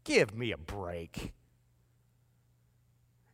Give 0.04 0.34
me 0.34 0.52
a 0.52 0.58
break. 0.58 1.34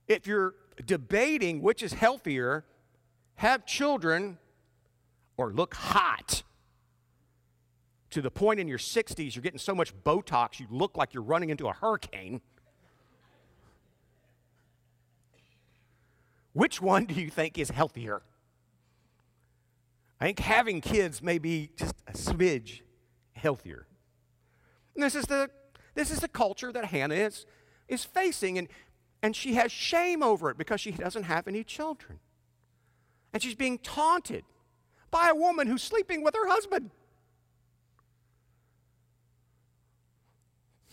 If 0.07 0.25
you're 0.25 0.55
debating 0.83 1.61
which 1.61 1.83
is 1.83 1.93
healthier, 1.93 2.65
have 3.35 3.65
children 3.65 4.39
or 5.37 5.51
look 5.51 5.75
hot 5.75 6.43
to 8.13 8.21
the 8.21 8.31
point 8.31 8.59
in 8.59 8.67
your 8.67 8.77
60s 8.77 9.35
you're 9.35 9.41
getting 9.41 9.59
so 9.59 9.73
much 9.73 9.93
Botox 10.03 10.59
you 10.59 10.67
look 10.69 10.95
like 10.95 11.13
you're 11.13 11.23
running 11.23 11.49
into 11.49 11.67
a 11.67 11.73
hurricane. 11.73 12.41
Which 16.53 16.79
one 16.81 17.05
do 17.05 17.15
you 17.15 17.29
think 17.29 17.57
is 17.57 17.71
healthier? 17.71 18.21
I 20.21 20.25
think 20.25 20.39
having 20.39 20.79
kids 20.79 21.21
may 21.21 21.39
be 21.39 21.71
just 21.75 21.95
a 22.07 22.13
smidge 22.13 22.81
healthier. 23.33 23.87
And 24.93 25.03
this 25.03 25.15
is 25.15 25.25
the 25.25 25.49
this 25.95 26.11
is 26.11 26.19
the 26.19 26.27
culture 26.27 26.71
that 26.71 26.85
Hannah 26.85 27.15
is, 27.15 27.45
is 27.87 28.03
facing, 28.03 28.57
and, 28.57 28.67
and 29.21 29.35
she 29.35 29.53
has 29.55 29.71
shame 29.71 30.23
over 30.23 30.49
it 30.49 30.57
because 30.57 30.81
she 30.81 30.91
doesn't 30.91 31.23
have 31.23 31.47
any 31.47 31.63
children. 31.63 32.19
And 33.31 33.41
she's 33.41 33.55
being 33.55 33.77
taunted 33.77 34.43
by 35.11 35.29
a 35.29 35.35
woman 35.35 35.67
who's 35.67 35.83
sleeping 35.83 36.23
with 36.23 36.35
her 36.35 36.47
husband. 36.47 36.91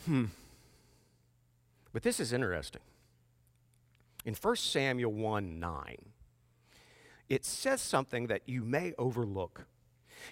Hmm. 0.06 0.26
But 1.92 2.02
this 2.02 2.20
is 2.20 2.32
interesting. 2.32 2.82
In 4.24 4.34
1 4.34 4.56
Samuel 4.56 5.12
1 5.12 5.58
9, 5.58 5.96
it 7.28 7.44
says 7.44 7.80
something 7.80 8.26
that 8.26 8.42
you 8.46 8.62
may 8.62 8.92
overlook. 8.98 9.66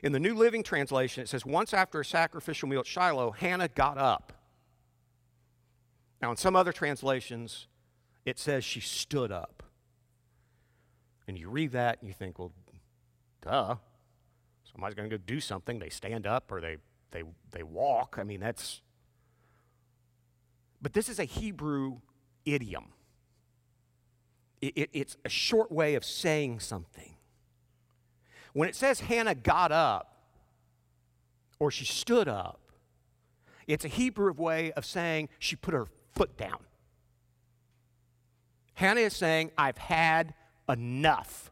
In 0.03 0.13
the 0.13 0.21
New 0.21 0.35
Living 0.35 0.63
Translation, 0.63 1.23
it 1.23 1.29
says, 1.29 1.47
Once 1.47 1.73
after 1.73 2.01
a 2.01 2.05
sacrificial 2.05 2.69
meal 2.69 2.81
at 2.81 2.87
Shiloh, 2.87 3.31
Hannah 3.31 3.69
got 3.69 3.99
up. 3.99 4.33
Now, 6.21 6.31
in 6.31 6.37
some 6.37 6.57
other 6.57 6.73
translations, 6.73 7.69
it 8.25 8.39
says 8.39 8.65
she 8.65 8.81
stood 8.81 9.33
up. 9.33 9.63
And 11.27 11.39
you 11.39 11.49
read 11.49 11.73
that 11.73 11.99
and 12.01 12.09
you 12.09 12.15
think, 12.15 12.39
well, 12.39 12.53
duh. 13.43 13.77
Somebody's 14.73 14.95
going 14.95 15.09
to 15.09 15.17
go 15.17 15.23
do 15.25 15.41
something. 15.41 15.79
They 15.79 15.89
stand 15.89 16.27
up 16.27 16.51
or 16.51 16.61
they, 16.61 16.77
they, 17.11 17.23
they 17.53 17.63
walk. 17.63 18.17
I 18.19 18.25
mean, 18.25 18.41
that's. 18.41 18.81
But 20.81 20.93
this 20.93 21.09
is 21.09 21.19
a 21.19 21.25
Hebrew 21.25 21.99
idiom. 22.45 22.87
It, 24.61 24.73
it, 24.77 24.91
it's 24.93 25.17
a 25.25 25.29
short 25.29 25.71
way 25.71 25.95
of 25.95 26.05
saying 26.05 26.61
something. 26.61 27.15
When 28.53 28.69
it 28.69 28.75
says 28.75 29.01
Hannah 29.01 29.35
got 29.35 29.73
up 29.73 30.17
or 31.59 31.71
she 31.71 31.85
stood 31.85 32.29
up, 32.29 32.61
it's 33.67 33.85
a 33.85 33.89
Hebrew 33.89 34.33
way 34.33 34.73
of 34.73 34.85
saying 34.85 35.29
she 35.39 35.55
put 35.55 35.75
her 35.75 35.87
foot 36.15 36.37
down. 36.37 36.59
Hannah 38.75 39.01
is 39.01 39.15
saying, 39.15 39.51
I've 39.59 39.79
had 39.79 40.35
enough. 40.69 41.51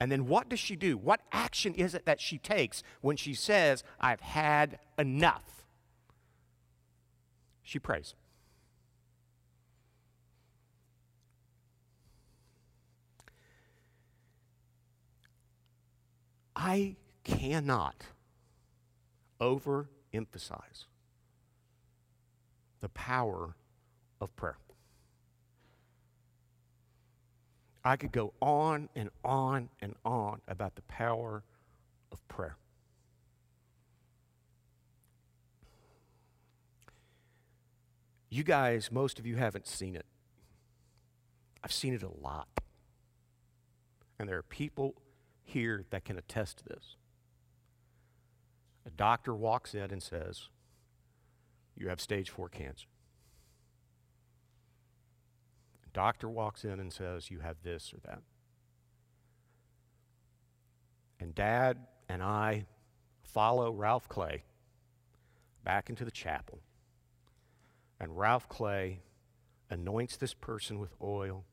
And 0.00 0.10
then 0.10 0.26
what 0.26 0.48
does 0.48 0.58
she 0.58 0.74
do? 0.74 0.96
What 0.96 1.20
action 1.30 1.74
is 1.74 1.94
it 1.94 2.06
that 2.06 2.20
she 2.20 2.38
takes 2.38 2.82
when 3.02 3.16
she 3.16 3.34
says, 3.34 3.84
I've 4.00 4.20
had 4.20 4.78
enough? 4.98 5.61
She 7.62 7.78
prays. 7.78 8.14
I 16.54 16.96
cannot 17.24 18.04
overemphasize 19.40 20.86
the 22.80 22.88
power 22.90 23.56
of 24.20 24.34
prayer. 24.36 24.58
I 27.84 27.96
could 27.96 28.12
go 28.12 28.32
on 28.40 28.88
and 28.94 29.10
on 29.24 29.70
and 29.80 29.96
on 30.04 30.40
about 30.46 30.76
the 30.76 30.82
power 30.82 31.42
of 32.12 32.28
prayer. 32.28 32.56
You 38.32 38.44
guys, 38.44 38.90
most 38.90 39.18
of 39.18 39.26
you 39.26 39.36
haven't 39.36 39.66
seen 39.66 39.94
it. 39.94 40.06
I've 41.62 41.70
seen 41.70 41.92
it 41.92 42.02
a 42.02 42.08
lot. 42.08 42.48
And 44.18 44.26
there 44.26 44.38
are 44.38 44.42
people 44.42 44.94
here 45.42 45.84
that 45.90 46.06
can 46.06 46.16
attest 46.16 46.56
to 46.56 46.64
this. 46.64 46.96
A 48.86 48.90
doctor 48.90 49.34
walks 49.34 49.74
in 49.74 49.90
and 49.90 50.02
says, 50.02 50.48
You 51.76 51.90
have 51.90 52.00
stage 52.00 52.30
four 52.30 52.48
cancer. 52.48 52.86
A 55.86 55.90
doctor 55.90 56.26
walks 56.26 56.64
in 56.64 56.80
and 56.80 56.90
says, 56.90 57.30
You 57.30 57.40
have 57.40 57.56
this 57.62 57.92
or 57.92 57.98
that. 58.06 58.22
And 61.20 61.34
dad 61.34 61.76
and 62.08 62.22
I 62.22 62.64
follow 63.22 63.70
Ralph 63.72 64.08
Clay 64.08 64.44
back 65.64 65.90
into 65.90 66.06
the 66.06 66.10
chapel. 66.10 66.62
And 68.02 68.18
Ralph 68.18 68.48
Clay 68.48 69.00
anoints 69.70 70.16
this 70.16 70.34
person 70.34 70.80
with 70.80 70.92
oil 71.00 71.44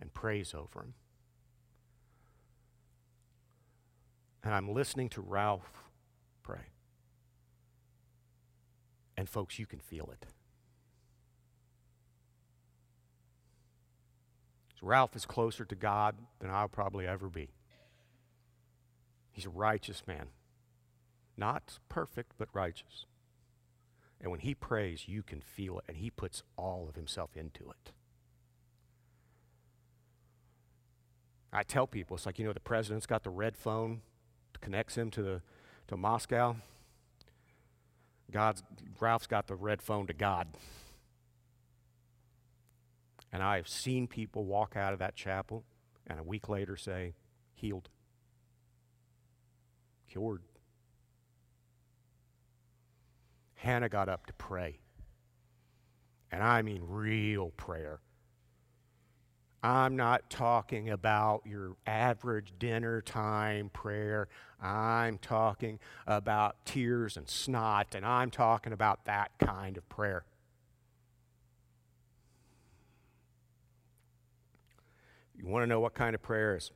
and 0.00 0.14
prays 0.14 0.54
over 0.54 0.80
him. 0.80 0.94
And 4.44 4.54
I'm 4.54 4.72
listening 4.72 5.08
to 5.10 5.20
Ralph 5.20 5.72
pray. 6.44 6.70
And 9.16 9.28
folks, 9.28 9.58
you 9.58 9.66
can 9.66 9.80
feel 9.80 10.08
it. 10.12 10.24
Ralph 14.80 15.16
is 15.16 15.26
closer 15.26 15.64
to 15.64 15.74
God 15.74 16.14
than 16.38 16.50
I'll 16.50 16.68
probably 16.68 17.08
ever 17.08 17.28
be. 17.28 17.48
He's 19.32 19.46
a 19.46 19.50
righteous 19.50 20.04
man. 20.06 20.28
Not 21.36 21.80
perfect, 21.88 22.34
but 22.38 22.48
righteous. 22.52 23.04
And 24.20 24.30
when 24.30 24.40
he 24.40 24.54
prays, 24.54 25.04
you 25.06 25.22
can 25.22 25.40
feel 25.40 25.78
it, 25.78 25.84
and 25.88 25.96
he 25.96 26.10
puts 26.10 26.42
all 26.56 26.86
of 26.88 26.96
himself 26.96 27.36
into 27.36 27.70
it. 27.70 27.92
I 31.52 31.62
tell 31.62 31.86
people, 31.86 32.16
it's 32.16 32.26
like, 32.26 32.38
you 32.38 32.44
know, 32.44 32.52
the 32.52 32.60
president's 32.60 33.06
got 33.06 33.22
the 33.22 33.30
red 33.30 33.56
phone, 33.56 34.02
connects 34.60 34.96
him 34.96 35.10
to, 35.12 35.22
the, 35.22 35.42
to 35.86 35.96
Moscow. 35.96 36.56
God's, 38.30 38.62
Ralph's 39.00 39.26
got 39.26 39.46
the 39.46 39.54
red 39.54 39.80
phone 39.80 40.06
to 40.08 40.12
God. 40.12 40.48
And 43.32 43.42
I 43.42 43.56
have 43.56 43.68
seen 43.68 44.06
people 44.06 44.44
walk 44.44 44.74
out 44.76 44.92
of 44.92 44.98
that 44.98 45.14
chapel 45.14 45.64
and 46.06 46.18
a 46.18 46.22
week 46.22 46.48
later 46.48 46.76
say, 46.76 47.14
healed, 47.54 47.88
cured. 50.08 50.42
Hannah 53.58 53.88
got 53.88 54.08
up 54.08 54.26
to 54.26 54.32
pray. 54.34 54.78
And 56.30 56.42
I 56.42 56.62
mean 56.62 56.82
real 56.86 57.50
prayer. 57.50 58.00
I'm 59.62 59.96
not 59.96 60.30
talking 60.30 60.90
about 60.90 61.42
your 61.44 61.76
average 61.84 62.52
dinner 62.60 63.02
time 63.02 63.70
prayer. 63.70 64.28
I'm 64.62 65.18
talking 65.18 65.80
about 66.06 66.64
tears 66.64 67.16
and 67.16 67.28
snot, 67.28 67.96
and 67.96 68.06
I'm 68.06 68.30
talking 68.30 68.72
about 68.72 69.04
that 69.06 69.32
kind 69.40 69.76
of 69.76 69.88
prayer. 69.88 70.24
You 75.36 75.48
want 75.48 75.64
to 75.64 75.66
know 75.66 75.80
what 75.80 75.94
kind 75.94 76.14
of 76.14 76.22
prayer 76.22 76.56
is? 76.56 76.70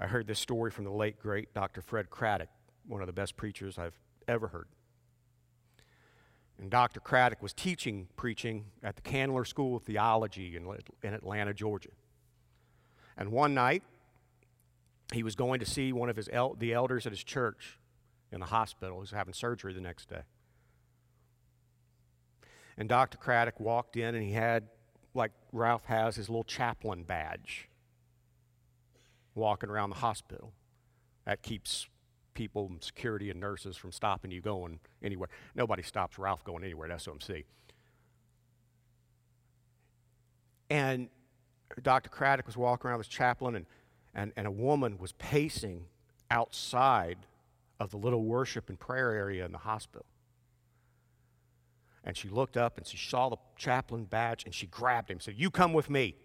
I 0.00 0.08
heard 0.08 0.26
this 0.26 0.40
story 0.40 0.72
from 0.72 0.84
the 0.84 0.90
late, 0.90 1.20
great 1.20 1.54
Dr. 1.54 1.80
Fred 1.82 2.10
Craddock, 2.10 2.48
one 2.88 3.00
of 3.00 3.06
the 3.06 3.12
best 3.12 3.36
preachers 3.36 3.78
I've 3.78 3.98
ever 4.26 4.48
heard. 4.48 4.66
And 6.58 6.70
Dr. 6.70 7.00
Craddock 7.00 7.42
was 7.42 7.52
teaching 7.52 8.08
preaching 8.16 8.66
at 8.82 8.96
the 8.96 9.02
Candler 9.02 9.44
School 9.44 9.76
of 9.76 9.82
Theology 9.82 10.56
in, 10.56 10.66
in 11.02 11.14
Atlanta, 11.14 11.52
Georgia. 11.52 11.90
And 13.16 13.32
one 13.32 13.54
night, 13.54 13.82
he 15.12 15.22
was 15.22 15.34
going 15.34 15.60
to 15.60 15.66
see 15.66 15.92
one 15.92 16.08
of 16.08 16.16
his 16.16 16.28
el- 16.32 16.54
the 16.54 16.72
elders 16.72 17.06
at 17.06 17.12
his 17.12 17.24
church 17.24 17.78
in 18.30 18.40
the 18.40 18.46
hospital. 18.46 18.96
He 18.96 19.00
was 19.00 19.10
having 19.10 19.34
surgery 19.34 19.72
the 19.72 19.80
next 19.80 20.08
day. 20.08 20.22
And 22.76 22.88
Dr. 22.88 23.18
Craddock 23.18 23.60
walked 23.60 23.96
in 23.96 24.14
and 24.14 24.24
he 24.24 24.32
had 24.32 24.68
like 25.14 25.32
Ralph 25.52 25.84
has 25.84 26.16
his 26.16 26.28
little 26.28 26.44
chaplain 26.44 27.04
badge 27.04 27.68
walking 29.34 29.68
around 29.68 29.90
the 29.90 29.96
hospital. 29.96 30.52
That 31.26 31.42
keeps 31.42 31.88
people, 32.34 32.70
security, 32.80 33.30
and 33.30 33.40
nurses 33.40 33.76
from 33.76 33.92
stopping 33.92 34.30
you 34.30 34.40
going 34.40 34.80
anywhere. 35.02 35.28
Nobody 35.54 35.82
stops 35.82 36.18
Ralph 36.18 36.44
going 36.44 36.64
anywhere 36.64 36.90
at 36.90 36.98
SOMC. 36.98 37.44
And 40.70 41.08
Dr. 41.82 42.08
Craddock 42.08 42.46
was 42.46 42.56
walking 42.56 42.88
around 42.88 42.98
with 42.98 43.06
his 43.06 43.14
chaplain, 43.14 43.56
and, 43.56 43.66
and, 44.14 44.32
and 44.36 44.46
a 44.46 44.50
woman 44.50 44.98
was 44.98 45.12
pacing 45.12 45.86
outside 46.30 47.18
of 47.78 47.90
the 47.90 47.96
little 47.96 48.24
worship 48.24 48.68
and 48.68 48.78
prayer 48.78 49.12
area 49.12 49.44
in 49.44 49.52
the 49.52 49.58
hospital. 49.58 50.06
And 52.04 52.16
she 52.16 52.28
looked 52.28 52.56
up 52.56 52.78
and 52.78 52.86
she 52.86 52.96
saw 52.96 53.28
the 53.28 53.36
chaplain 53.56 54.04
badge 54.04 54.44
and 54.44 54.54
she 54.54 54.66
grabbed 54.66 55.10
him 55.10 55.20
said, 55.20 55.34
You 55.36 55.50
come 55.50 55.72
with 55.72 55.88
me. 55.88 56.16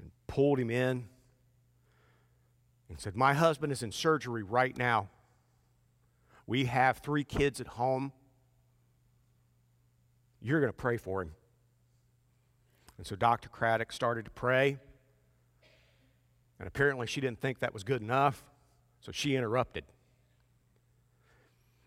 And 0.00 0.10
pulled 0.26 0.58
him 0.58 0.70
in 0.70 1.08
and 2.88 2.98
said, 2.98 3.16
My 3.16 3.34
husband 3.34 3.72
is 3.72 3.82
in 3.82 3.92
surgery 3.92 4.42
right 4.42 4.76
now. 4.76 5.08
We 6.46 6.64
have 6.64 6.98
three 6.98 7.24
kids 7.24 7.60
at 7.60 7.66
home. 7.66 8.12
You're 10.40 10.60
going 10.60 10.72
to 10.72 10.76
pray 10.76 10.96
for 10.96 11.22
him. 11.22 11.32
And 12.96 13.06
so 13.06 13.16
Dr. 13.16 13.48
Craddock 13.48 13.92
started 13.92 14.24
to 14.24 14.30
pray. 14.30 14.78
And 16.58 16.66
apparently 16.66 17.06
she 17.06 17.20
didn't 17.20 17.40
think 17.40 17.60
that 17.60 17.72
was 17.72 17.84
good 17.84 18.02
enough, 18.02 18.42
so 19.00 19.12
she 19.12 19.36
interrupted. 19.36 19.84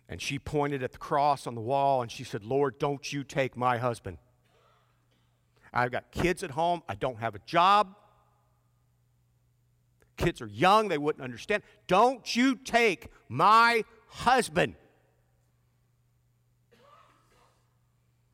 And 0.07 0.21
she 0.21 0.39
pointed 0.39 0.83
at 0.83 0.91
the 0.91 0.97
cross 0.97 1.47
on 1.47 1.55
the 1.55 1.61
wall 1.61 2.01
and 2.01 2.11
she 2.11 2.23
said, 2.23 2.43
Lord, 2.43 2.79
don't 2.79 3.11
you 3.11 3.23
take 3.23 3.57
my 3.57 3.77
husband. 3.77 4.17
I've 5.73 5.91
got 5.91 6.11
kids 6.11 6.43
at 6.43 6.51
home. 6.51 6.83
I 6.87 6.95
don't 6.95 7.19
have 7.19 7.33
a 7.33 7.39
job. 7.39 7.95
Kids 10.21 10.41
are 10.41 10.47
young, 10.47 10.87
they 10.87 10.99
wouldn't 10.99 11.23
understand. 11.23 11.63
Don't 11.87 12.35
you 12.35 12.55
take 12.55 13.07
my 13.27 13.83
husband. 14.07 14.75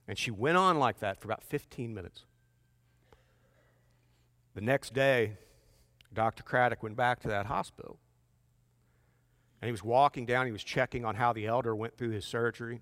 And 0.08 0.18
she 0.18 0.32
went 0.32 0.58
on 0.58 0.80
like 0.80 1.00
that 1.00 1.22
for 1.22 1.28
about 1.28 1.44
15 1.44 1.94
minutes. 1.94 2.26
The 4.54 4.62
next 4.62 4.94
day, 4.94 5.38
Dr. 6.14 6.44
Craddock 6.44 6.84
went 6.84 6.96
back 6.96 7.22
to 7.22 7.28
that 7.30 7.46
hospital. 7.46 8.00
And 9.62 9.68
he 9.68 9.72
was 9.72 9.84
walking 9.84 10.26
down, 10.26 10.46
he 10.46 10.52
was 10.52 10.64
checking 10.64 11.06
on 11.06 11.16
how 11.16 11.32
the 11.32 11.48
elder 11.48 11.76
went 11.76 11.98
through 11.98 12.12
his 12.12 12.26
surgery. 12.26 12.82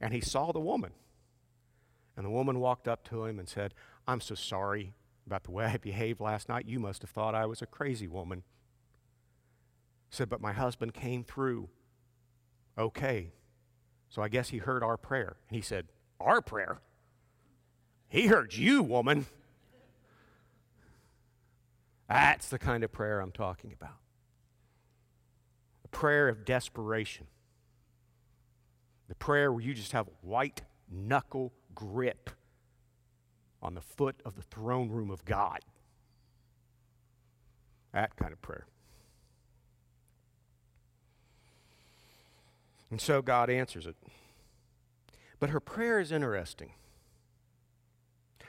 And 0.00 0.14
he 0.14 0.20
saw 0.20 0.50
the 0.52 0.60
woman. 0.60 0.92
And 2.16 2.24
the 2.24 2.30
woman 2.30 2.58
walked 2.58 2.88
up 2.88 3.04
to 3.08 3.24
him 3.24 3.38
and 3.38 3.48
said, 3.48 3.74
I'm 4.06 4.20
so 4.20 4.34
sorry 4.34 4.94
about 5.32 5.44
the 5.44 5.50
way 5.50 5.64
I 5.64 5.78
behaved 5.78 6.20
last 6.20 6.50
night. 6.50 6.66
You 6.68 6.78
must 6.78 7.00
have 7.00 7.10
thought 7.10 7.34
I 7.34 7.46
was 7.46 7.62
a 7.62 7.66
crazy 7.66 8.06
woman. 8.06 8.42
Said, 10.10 10.28
but 10.28 10.42
my 10.42 10.52
husband 10.52 10.92
came 10.92 11.24
through 11.24 11.70
okay. 12.76 13.32
So 14.10 14.20
I 14.20 14.28
guess 14.28 14.50
he 14.50 14.58
heard 14.58 14.82
our 14.82 14.98
prayer. 14.98 15.36
And 15.48 15.56
he 15.56 15.62
said, 15.62 15.86
Our 16.20 16.42
prayer? 16.42 16.82
He 18.10 18.26
heard 18.26 18.54
you, 18.54 18.82
woman. 18.82 19.24
That's 22.10 22.50
the 22.50 22.58
kind 22.58 22.84
of 22.84 22.92
prayer 22.92 23.20
I'm 23.20 23.32
talking 23.32 23.72
about. 23.72 23.96
A 25.86 25.88
prayer 25.88 26.28
of 26.28 26.44
desperation. 26.44 27.26
The 29.08 29.14
prayer 29.14 29.50
where 29.50 29.62
you 29.62 29.72
just 29.72 29.92
have 29.92 30.10
white 30.20 30.60
knuckle 30.90 31.54
grip 31.74 32.28
on 33.62 33.74
the 33.74 33.80
foot 33.80 34.16
of 34.24 34.34
the 34.34 34.42
throne 34.42 34.90
room 34.90 35.10
of 35.10 35.24
God. 35.24 35.60
That 37.92 38.16
kind 38.16 38.32
of 38.32 38.42
prayer. 38.42 38.66
And 42.90 43.00
so 43.00 43.22
God 43.22 43.48
answers 43.48 43.86
it. 43.86 43.96
But 45.38 45.50
her 45.50 45.60
prayer 45.60 45.98
is 46.00 46.12
interesting 46.12 46.72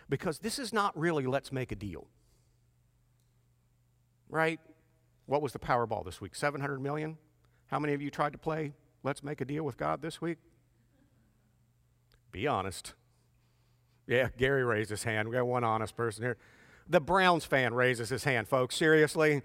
because 0.09 0.39
this 0.39 0.59
is 0.59 0.73
not 0.73 0.97
really 0.97 1.25
let's 1.25 1.51
make 1.51 1.71
a 1.71 1.75
deal. 1.75 2.07
Right? 4.29 4.59
What 5.25 5.41
was 5.41 5.53
the 5.53 5.59
Powerball 5.59 6.03
this 6.03 6.19
week? 6.19 6.35
700 6.35 6.81
million? 6.81 7.17
How 7.67 7.79
many 7.79 7.93
of 7.93 8.01
you 8.01 8.09
tried 8.11 8.33
to 8.33 8.37
play 8.37 8.73
let's 9.03 9.23
make 9.23 9.41
a 9.41 9.45
deal 9.45 9.63
with 9.63 9.77
God 9.77 10.01
this 10.01 10.21
week? 10.21 10.37
Be 12.31 12.47
honest. 12.47 12.93
Yeah, 14.07 14.29
Gary 14.37 14.63
raised 14.63 14.89
his 14.89 15.03
hand. 15.03 15.29
We 15.29 15.35
got 15.35 15.47
one 15.47 15.63
honest 15.63 15.95
person 15.95 16.23
here. 16.23 16.37
The 16.89 16.99
Browns 16.99 17.45
fan 17.45 17.73
raises 17.73 18.09
his 18.09 18.23
hand, 18.23 18.47
folks. 18.47 18.75
Seriously? 18.75 19.41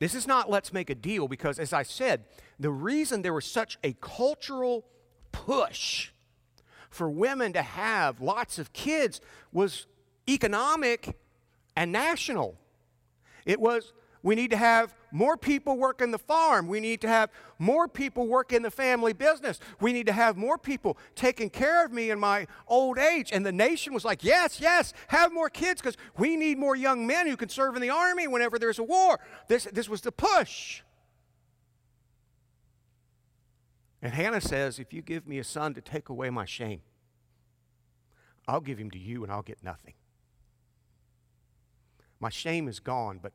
This 0.00 0.16
is 0.16 0.26
not 0.26 0.50
let's 0.50 0.72
make 0.72 0.90
a 0.90 0.96
deal 0.96 1.28
because, 1.28 1.60
as 1.60 1.72
I 1.72 1.84
said, 1.84 2.24
the 2.58 2.70
reason 2.70 3.22
there 3.22 3.32
was 3.32 3.44
such 3.44 3.78
a 3.84 3.92
cultural 4.00 4.84
push 5.30 6.10
for 6.90 7.08
women 7.08 7.52
to 7.52 7.62
have 7.62 8.20
lots 8.20 8.58
of 8.58 8.72
kids 8.72 9.20
was 9.52 9.86
economic 10.28 11.16
and 11.76 11.92
national. 11.92 12.58
It 13.46 13.60
was 13.60 13.92
we 14.22 14.34
need 14.34 14.50
to 14.50 14.56
have 14.56 14.94
more 15.10 15.36
people 15.36 15.76
work 15.76 16.00
in 16.00 16.12
the 16.12 16.18
farm. 16.18 16.68
We 16.68 16.78
need 16.80 17.00
to 17.00 17.08
have 17.08 17.30
more 17.58 17.88
people 17.88 18.28
work 18.28 18.52
in 18.52 18.62
the 18.62 18.70
family 18.70 19.12
business. 19.12 19.58
We 19.80 19.92
need 19.92 20.06
to 20.06 20.12
have 20.12 20.36
more 20.36 20.56
people 20.56 20.96
taking 21.16 21.50
care 21.50 21.84
of 21.84 21.92
me 21.92 22.10
in 22.10 22.20
my 22.20 22.46
old 22.68 22.98
age. 22.98 23.30
And 23.32 23.44
the 23.44 23.52
nation 23.52 23.92
was 23.92 24.04
like, 24.04 24.22
yes, 24.22 24.60
yes, 24.60 24.94
have 25.08 25.32
more 25.32 25.50
kids 25.50 25.82
because 25.82 25.96
we 26.16 26.36
need 26.36 26.56
more 26.56 26.76
young 26.76 27.06
men 27.06 27.26
who 27.26 27.36
can 27.36 27.48
serve 27.48 27.74
in 27.74 27.82
the 27.82 27.90
army 27.90 28.28
whenever 28.28 28.58
there's 28.58 28.78
a 28.78 28.84
war. 28.84 29.18
This, 29.48 29.64
this 29.72 29.88
was 29.88 30.02
the 30.02 30.12
push. 30.12 30.82
And 34.00 34.12
Hannah 34.12 34.40
says, 34.40 34.78
if 34.78 34.92
you 34.92 35.02
give 35.02 35.26
me 35.26 35.38
a 35.38 35.44
son 35.44 35.74
to 35.74 35.80
take 35.80 36.08
away 36.08 36.30
my 36.30 36.44
shame, 36.44 36.80
I'll 38.48 38.60
give 38.60 38.78
him 38.78 38.90
to 38.92 38.98
you 38.98 39.22
and 39.22 39.32
I'll 39.32 39.42
get 39.42 39.62
nothing. 39.62 39.94
My 42.18 42.28
shame 42.28 42.68
is 42.68 42.80
gone, 42.80 43.18
but 43.22 43.32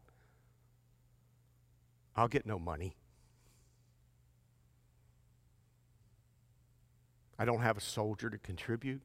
I'll 2.18 2.28
get 2.28 2.46
no 2.46 2.58
money. 2.58 2.98
I 7.40 7.46
don't 7.46 7.62
have 7.62 7.78
a 7.78 7.82
soldier 7.82 8.30
to 8.32 8.40
contribute. 8.40 9.02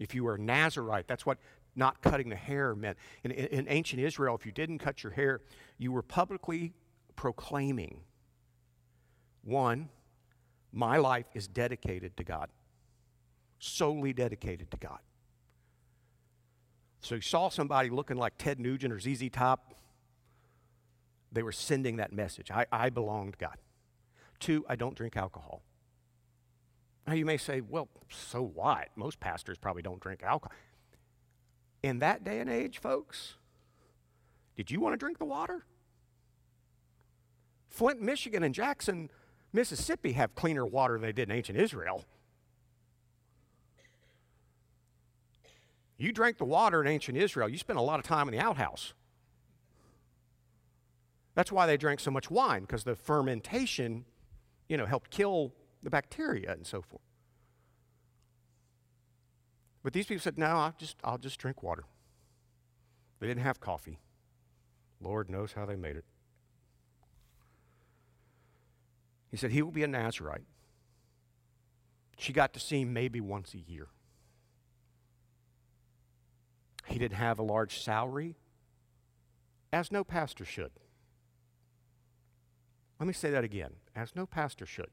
If 0.00 0.14
you 0.14 0.24
were 0.24 0.34
a 0.34 0.40
Nazarite, 0.40 1.06
that's 1.06 1.24
what 1.24 1.38
not 1.76 2.02
cutting 2.02 2.28
the 2.28 2.36
hair 2.36 2.74
meant. 2.74 2.98
In, 3.22 3.30
in, 3.30 3.66
ancient 3.68 4.02
Israel, 4.02 4.34
if 4.34 4.44
you 4.44 4.50
didn't 4.50 4.78
cut 4.78 5.04
your 5.04 5.12
hair, 5.12 5.40
you 5.78 5.92
were 5.92 6.02
publicly 6.02 6.72
proclaiming 7.14 8.00
one, 9.42 9.88
my 10.72 10.96
life 10.96 11.26
is 11.34 11.46
dedicated 11.46 12.16
to 12.16 12.24
God, 12.24 12.48
solely 13.60 14.12
dedicated 14.12 14.70
to 14.72 14.76
God. 14.76 14.98
So 17.00 17.16
you 17.16 17.20
saw 17.20 17.50
somebody 17.50 17.90
looking 17.90 18.16
like 18.16 18.34
Ted 18.38 18.58
Nugent 18.58 18.92
or 18.92 18.98
ZZ 18.98 19.28
Top, 19.30 19.74
they 21.34 21.42
were 21.42 21.52
sending 21.52 21.96
that 21.96 22.12
message. 22.12 22.50
I, 22.50 22.66
I 22.72 22.90
belong 22.90 23.32
to 23.32 23.38
God. 23.38 23.56
Two, 24.38 24.64
I 24.68 24.76
don't 24.76 24.94
drink 24.94 25.16
alcohol. 25.16 25.62
Now 27.06 27.14
you 27.14 27.26
may 27.26 27.36
say, 27.36 27.60
well, 27.60 27.88
so 28.08 28.42
what? 28.42 28.88
Most 28.96 29.20
pastors 29.20 29.58
probably 29.58 29.82
don't 29.82 30.00
drink 30.00 30.22
alcohol. 30.22 30.56
In 31.82 31.98
that 31.98 32.24
day 32.24 32.40
and 32.40 32.48
age, 32.48 32.78
folks, 32.78 33.34
did 34.56 34.70
you 34.70 34.80
want 34.80 34.94
to 34.94 34.96
drink 34.96 35.18
the 35.18 35.24
water? 35.24 35.66
Flint, 37.68 38.00
Michigan, 38.00 38.42
and 38.42 38.54
Jackson, 38.54 39.10
Mississippi 39.52 40.12
have 40.12 40.34
cleaner 40.34 40.64
water 40.64 40.94
than 40.94 41.02
they 41.02 41.12
did 41.12 41.28
in 41.28 41.36
ancient 41.36 41.58
Israel. 41.58 42.04
You 45.98 46.12
drank 46.12 46.38
the 46.38 46.44
water 46.44 46.80
in 46.80 46.88
ancient 46.88 47.18
Israel, 47.18 47.48
you 47.48 47.58
spent 47.58 47.78
a 47.78 47.82
lot 47.82 47.98
of 47.98 48.06
time 48.06 48.28
in 48.28 48.34
the 48.34 48.40
outhouse. 48.40 48.94
That's 51.34 51.50
why 51.50 51.66
they 51.66 51.76
drank 51.76 52.00
so 52.00 52.10
much 52.10 52.30
wine, 52.30 52.62
because 52.62 52.84
the 52.84 52.94
fermentation, 52.94 54.04
you 54.68 54.76
know, 54.76 54.86
helped 54.86 55.10
kill 55.10 55.52
the 55.82 55.90
bacteria 55.90 56.52
and 56.52 56.66
so 56.66 56.80
forth. 56.80 57.02
But 59.82 59.92
these 59.92 60.06
people 60.06 60.22
said, 60.22 60.38
no, 60.38 60.46
I'll 60.46 60.74
just, 60.78 60.96
I'll 61.04 61.18
just 61.18 61.38
drink 61.38 61.62
water. 61.62 61.84
They 63.20 63.26
didn't 63.26 63.42
have 63.42 63.60
coffee. 63.60 63.98
Lord 65.00 65.28
knows 65.28 65.52
how 65.52 65.66
they 65.66 65.76
made 65.76 65.96
it. 65.96 66.04
He 69.30 69.36
said, 69.36 69.50
He 69.50 69.62
will 69.62 69.72
be 69.72 69.82
a 69.82 69.88
Nazarite. 69.88 70.44
She 72.16 72.32
got 72.32 72.54
to 72.54 72.60
see 72.60 72.82
him 72.82 72.92
maybe 72.92 73.20
once 73.20 73.52
a 73.52 73.58
year. 73.58 73.88
He 76.86 77.00
didn't 77.00 77.16
have 77.16 77.40
a 77.40 77.42
large 77.42 77.82
salary, 77.82 78.36
as 79.72 79.90
no 79.90 80.04
pastor 80.04 80.44
should. 80.44 80.70
Let 82.98 83.06
me 83.06 83.12
say 83.12 83.30
that 83.30 83.44
again, 83.44 83.74
as 83.94 84.14
no 84.14 84.26
pastor 84.26 84.66
should. 84.66 84.90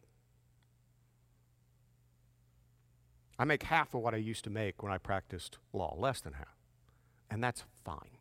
I 3.38 3.44
make 3.44 3.64
half 3.64 3.94
of 3.94 4.02
what 4.02 4.14
I 4.14 4.18
used 4.18 4.44
to 4.44 4.50
make 4.50 4.84
when 4.84 4.92
I 4.92 4.98
practiced 4.98 5.58
law, 5.74 5.96
less 5.98 6.22
than 6.22 6.34
half. 6.34 6.58
And 7.30 7.44
that's 7.44 7.64
fine. 7.84 8.18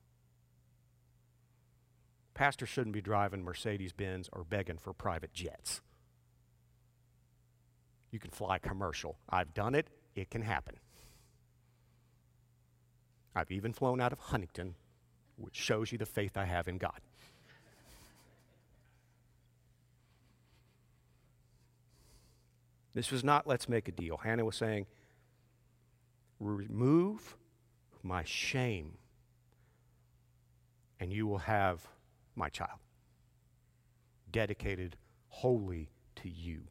Pastors 2.32 2.70
shouldn't 2.70 2.94
be 2.94 3.02
driving 3.02 3.44
Mercedes 3.44 3.92
Benz 3.92 4.30
or 4.32 4.44
begging 4.44 4.78
for 4.78 4.94
private 4.94 5.34
jets. 5.34 5.82
You 8.10 8.18
can 8.18 8.30
fly 8.30 8.58
commercial. 8.58 9.18
I've 9.28 9.52
done 9.52 9.74
it, 9.74 9.88
it 10.14 10.30
can 10.30 10.42
happen. 10.42 10.76
I've 13.34 13.50
even 13.50 13.72
flown 13.72 14.00
out 14.00 14.12
of 14.12 14.18
Huntington, 14.18 14.74
which 15.36 15.54
shows 15.54 15.92
you 15.92 15.98
the 15.98 16.06
faith 16.06 16.36
I 16.36 16.46
have 16.46 16.66
in 16.66 16.78
God. 16.78 17.00
This 22.94 23.10
was 23.10 23.22
not 23.22 23.46
let's 23.46 23.68
make 23.68 23.88
a 23.88 23.92
deal. 23.92 24.16
Hannah 24.16 24.44
was 24.44 24.56
saying, 24.56 24.86
remove 26.40 27.36
my 28.02 28.24
shame, 28.24 28.98
and 30.98 31.12
you 31.12 31.26
will 31.26 31.38
have 31.38 31.86
my 32.34 32.48
child, 32.48 32.80
dedicated 34.30 34.96
wholly 35.28 35.90
to 36.16 36.28
you. 36.28 36.62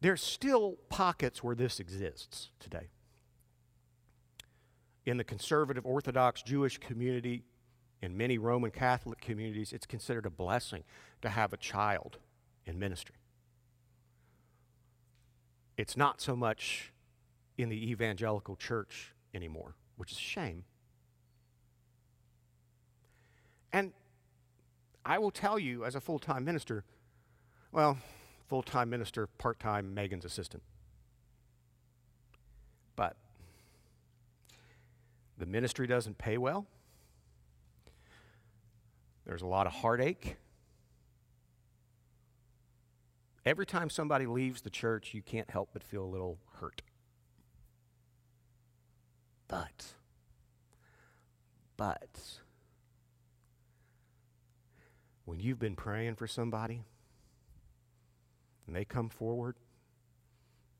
There's 0.00 0.22
still 0.22 0.76
pockets 0.88 1.42
where 1.42 1.54
this 1.54 1.80
exists 1.80 2.50
today. 2.60 2.88
In 5.06 5.16
the 5.16 5.24
conservative 5.24 5.84
Orthodox 5.86 6.42
Jewish 6.42 6.78
community, 6.78 7.44
in 8.04 8.16
many 8.16 8.36
Roman 8.36 8.70
Catholic 8.70 9.20
communities, 9.20 9.72
it's 9.72 9.86
considered 9.86 10.26
a 10.26 10.30
blessing 10.30 10.84
to 11.22 11.30
have 11.30 11.52
a 11.52 11.56
child 11.56 12.18
in 12.66 12.78
ministry. 12.78 13.16
It's 15.76 15.96
not 15.96 16.20
so 16.20 16.36
much 16.36 16.92
in 17.56 17.70
the 17.70 17.90
evangelical 17.90 18.56
church 18.56 19.14
anymore, 19.32 19.74
which 19.96 20.12
is 20.12 20.18
a 20.18 20.20
shame. 20.20 20.64
And 23.72 23.92
I 25.04 25.18
will 25.18 25.30
tell 25.30 25.58
you, 25.58 25.84
as 25.84 25.94
a 25.94 26.00
full 26.00 26.18
time 26.18 26.44
minister, 26.44 26.84
well, 27.72 27.98
full 28.48 28.62
time 28.62 28.90
minister, 28.90 29.26
part 29.26 29.58
time 29.58 29.94
Megan's 29.94 30.24
assistant. 30.24 30.62
But 32.96 33.16
the 35.38 35.46
ministry 35.46 35.86
doesn't 35.86 36.18
pay 36.18 36.38
well. 36.38 36.66
There's 39.26 39.42
a 39.42 39.46
lot 39.46 39.66
of 39.66 39.72
heartache. 39.72 40.36
Every 43.46 43.66
time 43.66 43.90
somebody 43.90 44.26
leaves 44.26 44.62
the 44.62 44.70
church, 44.70 45.12
you 45.12 45.22
can't 45.22 45.50
help 45.50 45.70
but 45.72 45.82
feel 45.82 46.04
a 46.04 46.06
little 46.06 46.38
hurt. 46.60 46.82
But, 49.48 49.92
but, 51.76 52.40
when 55.24 55.40
you've 55.40 55.58
been 55.58 55.76
praying 55.76 56.14
for 56.14 56.26
somebody, 56.26 56.82
and 58.66 58.74
they 58.74 58.84
come 58.84 59.08
forward 59.08 59.56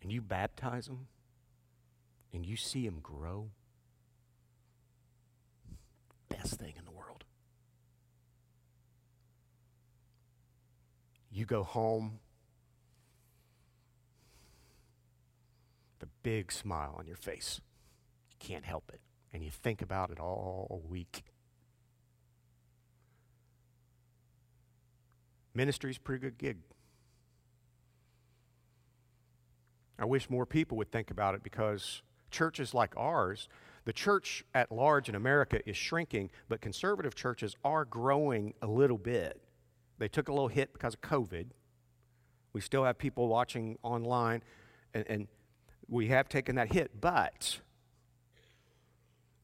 and 0.03 0.11
you 0.11 0.21
baptize 0.23 0.87
them 0.87 1.07
and 2.33 2.45
you 2.47 2.57
see 2.57 2.87
them 2.87 3.01
grow, 3.03 3.51
best 6.29 6.55
thing 6.55 6.75
in 6.79 6.85
the 6.85 6.91
world. 6.91 6.94
You 11.35 11.47
go 11.47 11.65
home, 11.65 12.21
the 15.99 16.07
big 16.23 16.53
smile 16.53 16.95
on 16.97 17.09
your 17.09 17.17
face. 17.17 17.61
You 18.31 18.37
can't 18.39 18.65
help 18.65 18.89
it. 18.95 19.01
And 19.33 19.43
you 19.43 19.51
think 19.51 19.83
about 19.83 20.11
it 20.11 20.21
all 20.21 20.81
week. 20.89 21.25
Ministry's 25.55 25.97
a 25.97 26.01
pretty 26.01 26.21
good 26.21 26.39
gig. 26.39 26.59
I 29.99 30.05
wish 30.05 30.31
more 30.31 30.47
people 30.47 30.79
would 30.79 30.93
think 30.93 31.11
about 31.11 31.35
it 31.35 31.43
because 31.43 32.03
churches 32.31 32.75
like 32.75 32.97
ours, 32.97 33.49
the 33.87 33.93
church 33.93 34.45
at 34.55 34.71
large 34.71 35.09
in 35.09 35.17
America 35.17 35.69
is 35.69 35.77
shrinking, 35.77 36.31
but 36.49 36.61
conservative 36.61 37.17
churches 37.17 37.57
are 37.65 37.85
growing 37.85 38.55
a 38.63 38.69
little 38.69 38.99
bit. 38.99 39.44
They 39.99 40.09
took 40.09 40.29
a 40.29 40.33
little 40.33 40.49
hit 40.49 40.73
because 40.73 40.95
of 40.95 41.01
COVID. 41.01 41.47
We 42.53 42.61
still 42.61 42.85
have 42.85 42.99
people 42.99 43.29
watching 43.29 43.79
online, 43.83 44.43
and, 44.93 45.05
and 45.09 45.29
we 45.89 46.09
have 46.09 46.29
taken 46.29 46.57
that 46.57 46.73
hit, 46.73 47.01
but 47.01 47.61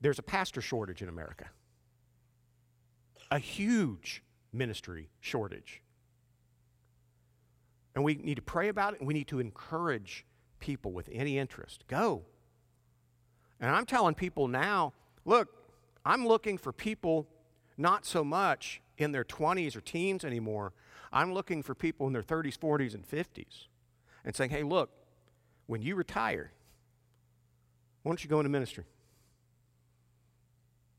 there's 0.01 0.19
a 0.19 0.23
pastor 0.23 0.61
shortage 0.61 1.03
in 1.03 1.09
America, 1.09 1.47
a 3.31 3.39
huge 3.39 4.23
ministry 4.53 5.11
shortage. 5.21 5.83
And 7.95 8.05
we 8.05 8.15
need 8.15 8.37
to 8.37 8.43
pray 8.43 8.69
about 8.69 8.95
it, 8.95 9.01
and 9.01 9.09
we 9.09 9.15
need 9.15 9.29
to 9.29 9.41
encourage 9.41 10.25
people 10.61 10.93
with 10.93 11.09
any 11.13 11.39
interest. 11.39 11.85
Go. 11.89 12.23
And 13.61 13.71
I'm 13.71 13.85
telling 13.85 14.15
people 14.15 14.49
now 14.49 14.93
look, 15.25 15.49
I'm 16.05 16.27
looking 16.27 16.57
for 16.57 16.73
people 16.73 17.27
not 17.77 18.07
so 18.07 18.25
much 18.25 18.81
in 19.01 19.13
their 19.13 19.25
20s 19.25 19.77
or 19.77 19.81
teens 19.81 20.25
anymore. 20.25 20.73
I'm 21.13 21.33
looking 21.33 21.63
for 21.63 21.75
people 21.75 22.07
in 22.07 22.13
their 22.13 22.23
30s, 22.23 22.59
40s, 22.59 22.95
and 22.95 23.09
50s 23.09 23.67
and 24.25 24.35
saying, 24.35 24.51
hey, 24.51 24.63
look, 24.63 24.91
when 25.67 25.83
you 25.83 25.97
retire, 25.97 26.53
why 28.03 28.11
don't 28.11 28.23
you 28.23 28.31
go 28.31 28.41
into 28.41 28.51
ministry? 28.51 28.85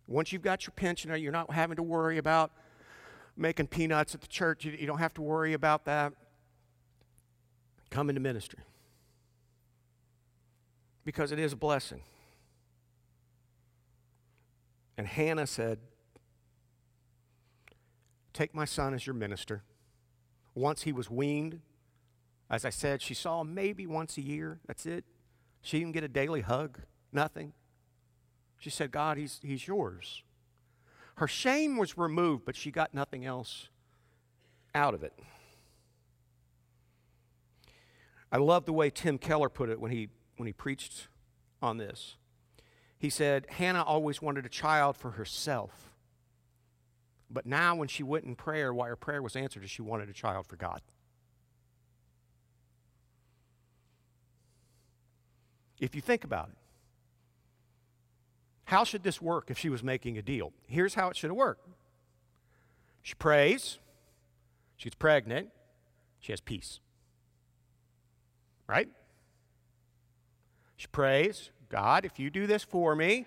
Once 0.07 0.31
you've 0.33 0.41
got 0.41 0.65
your 0.65 0.73
pension, 0.75 1.15
you're 1.21 1.31
not 1.31 1.51
having 1.51 1.77
to 1.77 1.83
worry 1.83 2.17
about 2.17 2.51
making 3.37 3.67
peanuts 3.67 4.13
at 4.13 4.21
the 4.21 4.27
church. 4.27 4.65
You, 4.65 4.85
don't 4.85 4.99
have 4.99 5.13
to 5.15 5.21
worry 5.21 5.53
about 5.53 5.85
that. 5.85 6.13
Come 7.89 8.09
into 8.09 8.21
ministry 8.21 8.59
because 11.03 11.31
it 11.31 11.39
is 11.39 11.53
a 11.53 11.55
blessing. 11.55 12.01
And 14.97 15.07
Hannah 15.07 15.47
said, 15.47 15.79
Take 18.33 18.55
my 18.55 18.65
son 18.65 18.93
as 18.93 19.05
your 19.05 19.13
minister. 19.13 19.63
Once 20.55 20.83
he 20.83 20.91
was 20.91 21.09
weaned, 21.09 21.61
as 22.49 22.65
I 22.65 22.69
said, 22.69 23.01
she 23.01 23.13
saw 23.13 23.41
him 23.41 23.53
maybe 23.53 23.87
once 23.87 24.17
a 24.17 24.21
year. 24.21 24.59
That's 24.67 24.85
it. 24.85 25.05
She 25.61 25.79
didn't 25.79 25.93
get 25.93 26.03
a 26.03 26.09
daily 26.09 26.41
hug, 26.41 26.79
nothing. 27.11 27.53
She 28.57 28.69
said, 28.69 28.91
God, 28.91 29.17
he's, 29.17 29.39
he's 29.41 29.67
yours. 29.67 30.23
Her 31.15 31.27
shame 31.27 31.77
was 31.77 31.97
removed, 31.97 32.45
but 32.45 32.55
she 32.55 32.71
got 32.71 32.93
nothing 32.93 33.25
else 33.25 33.69
out 34.73 34.93
of 34.93 35.03
it. 35.03 35.13
I 38.31 38.37
love 38.37 38.65
the 38.65 38.73
way 38.73 38.89
Tim 38.89 39.17
Keller 39.17 39.49
put 39.49 39.69
it 39.69 39.79
when 39.79 39.91
he 39.91 40.09
when 40.37 40.47
he 40.47 40.53
preached 40.53 41.09
on 41.61 41.77
this. 41.77 42.15
He 42.97 43.09
said, 43.09 43.45
Hannah 43.49 43.83
always 43.83 44.21
wanted 44.21 44.45
a 44.45 44.49
child 44.49 44.95
for 44.95 45.11
herself. 45.11 45.90
But 47.33 47.45
now, 47.45 47.75
when 47.75 47.87
she 47.87 48.03
went 48.03 48.25
in 48.25 48.35
prayer, 48.35 48.73
why 48.73 48.87
her 48.89 48.95
prayer 48.95 49.21
was 49.21 49.35
answered 49.35 49.63
is 49.63 49.71
she 49.71 49.81
wanted 49.81 50.09
a 50.09 50.13
child 50.13 50.47
for 50.47 50.57
God. 50.57 50.81
If 55.79 55.95
you 55.95 56.01
think 56.01 56.23
about 56.23 56.49
it, 56.49 56.57
how 58.65 58.83
should 58.83 59.03
this 59.03 59.21
work 59.21 59.49
if 59.49 59.57
she 59.57 59.69
was 59.69 59.83
making 59.83 60.17
a 60.17 60.21
deal? 60.21 60.53
Here's 60.67 60.93
how 60.93 61.09
it 61.09 61.17
should 61.17 61.29
have 61.29 61.37
worked 61.37 61.67
she 63.01 63.15
prays, 63.15 63.79
she 64.75 64.85
gets 64.89 64.95
pregnant, 64.95 65.49
she 66.19 66.31
has 66.31 66.41
peace. 66.41 66.79
Right? 68.67 68.89
She 70.77 70.87
prays, 70.87 71.51
God, 71.69 72.05
if 72.05 72.19
you 72.19 72.29
do 72.29 72.47
this 72.47 72.63
for 72.63 72.95
me, 72.95 73.25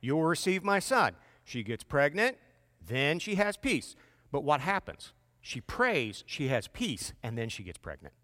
you'll 0.00 0.24
receive 0.24 0.64
my 0.64 0.78
son. 0.78 1.14
She 1.44 1.62
gets 1.62 1.84
pregnant, 1.84 2.36
then 2.84 3.18
she 3.18 3.36
has 3.36 3.56
peace. 3.56 3.96
But 4.32 4.44
what 4.44 4.60
happens? 4.60 5.12
She 5.40 5.60
prays, 5.60 6.24
she 6.26 6.48
has 6.48 6.68
peace, 6.68 7.12
and 7.22 7.36
then 7.36 7.48
she 7.48 7.62
gets 7.62 7.78
pregnant. 7.78 8.14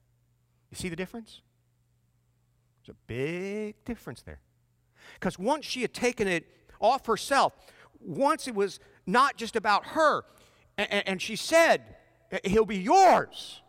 You 0.71 0.77
see 0.77 0.89
the 0.89 0.97
difference? 0.97 1.41
There's 2.81 2.95
a 2.95 2.99
big 3.07 3.85
difference 3.85 4.23
there. 4.23 4.41
Because 5.15 5.39
once 5.39 5.65
she 5.65 5.83
had 5.83 5.95
taken 5.95 6.29
it 6.29 6.47
off 6.81 7.07
herself, 7.07 7.53
once 8.01 8.47
it 8.47 8.55
was 8.55 8.81
not 9.07 9.37
just 9.37 9.57
about 9.57 9.87
her, 9.89 10.25
and, 10.77 11.09
and 11.09 11.23
she 11.23 11.37
said, 11.37 11.83
He'll 12.45 12.67
be 12.67 12.79
yours. 12.79 13.63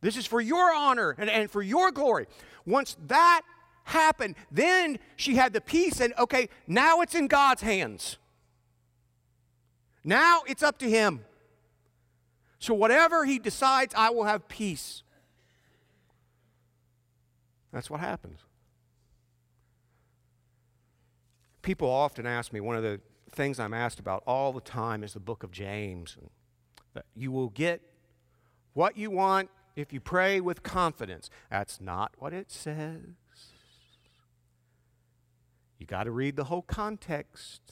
This 0.00 0.16
is 0.16 0.26
for 0.26 0.40
your 0.40 0.72
honor 0.72 1.14
and, 1.18 1.28
and 1.28 1.50
for 1.50 1.60
your 1.60 1.90
glory. 1.90 2.26
Once 2.64 2.96
that 3.06 3.42
happened. 3.84 4.36
Then 4.50 4.98
she 5.16 5.36
had 5.36 5.52
the 5.52 5.60
peace, 5.60 6.00
and 6.00 6.14
okay, 6.18 6.48
now 6.66 7.00
it's 7.00 7.14
in 7.14 7.26
God's 7.26 7.62
hands. 7.62 8.18
Now 10.04 10.42
it's 10.46 10.62
up 10.62 10.78
to 10.78 10.88
Him. 10.88 11.24
So, 12.58 12.74
whatever 12.74 13.24
He 13.24 13.38
decides, 13.38 13.94
I 13.96 14.10
will 14.10 14.24
have 14.24 14.48
peace. 14.48 15.02
That's 17.72 17.90
what 17.90 18.00
happens. 18.00 18.40
People 21.62 21.88
often 21.88 22.26
ask 22.26 22.52
me, 22.52 22.60
one 22.60 22.76
of 22.76 22.82
the 22.82 23.00
things 23.32 23.58
I'm 23.58 23.72
asked 23.72 23.98
about 23.98 24.22
all 24.26 24.52
the 24.52 24.60
time 24.60 25.02
is 25.02 25.14
the 25.14 25.20
book 25.20 25.42
of 25.42 25.50
James. 25.50 26.16
You 27.14 27.32
will 27.32 27.48
get 27.48 27.80
what 28.74 28.96
you 28.96 29.10
want 29.10 29.48
if 29.74 29.92
you 29.92 30.00
pray 30.00 30.40
with 30.40 30.62
confidence. 30.62 31.30
That's 31.50 31.80
not 31.80 32.12
what 32.18 32.32
it 32.32 32.50
says. 32.50 33.00
You 35.78 35.86
got 35.86 36.04
to 36.04 36.10
read 36.10 36.36
the 36.36 36.44
whole 36.44 36.62
context. 36.62 37.62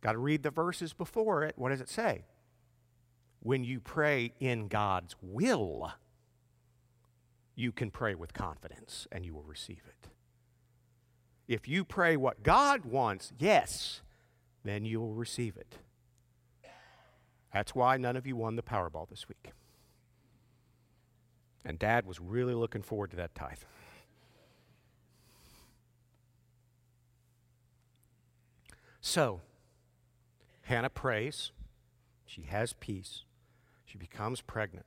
Got 0.00 0.12
to 0.12 0.18
read 0.18 0.42
the 0.42 0.50
verses 0.50 0.92
before 0.92 1.42
it. 1.42 1.54
What 1.56 1.70
does 1.70 1.80
it 1.80 1.88
say? 1.88 2.24
When 3.40 3.64
you 3.64 3.80
pray 3.80 4.32
in 4.40 4.68
God's 4.68 5.14
will, 5.20 5.92
you 7.54 7.72
can 7.72 7.90
pray 7.90 8.14
with 8.14 8.32
confidence 8.32 9.06
and 9.12 9.24
you 9.24 9.34
will 9.34 9.42
receive 9.42 9.82
it. 9.86 10.08
If 11.48 11.66
you 11.66 11.84
pray 11.84 12.16
what 12.16 12.42
God 12.42 12.84
wants, 12.84 13.32
yes, 13.38 14.02
then 14.64 14.84
you 14.84 15.00
will 15.00 15.14
receive 15.14 15.56
it. 15.56 15.78
That's 17.52 17.74
why 17.74 17.96
none 17.96 18.16
of 18.16 18.26
you 18.26 18.36
won 18.36 18.56
the 18.56 18.62
Powerball 18.62 19.08
this 19.08 19.28
week. 19.28 19.50
And 21.64 21.78
Dad 21.78 22.06
was 22.06 22.20
really 22.20 22.54
looking 22.54 22.82
forward 22.82 23.10
to 23.10 23.16
that 23.16 23.34
tithe. 23.34 23.58
So, 29.00 29.40
Hannah 30.70 30.88
prays. 30.88 31.50
She 32.26 32.42
has 32.42 32.74
peace. 32.74 33.24
She 33.84 33.98
becomes 33.98 34.40
pregnant. 34.40 34.86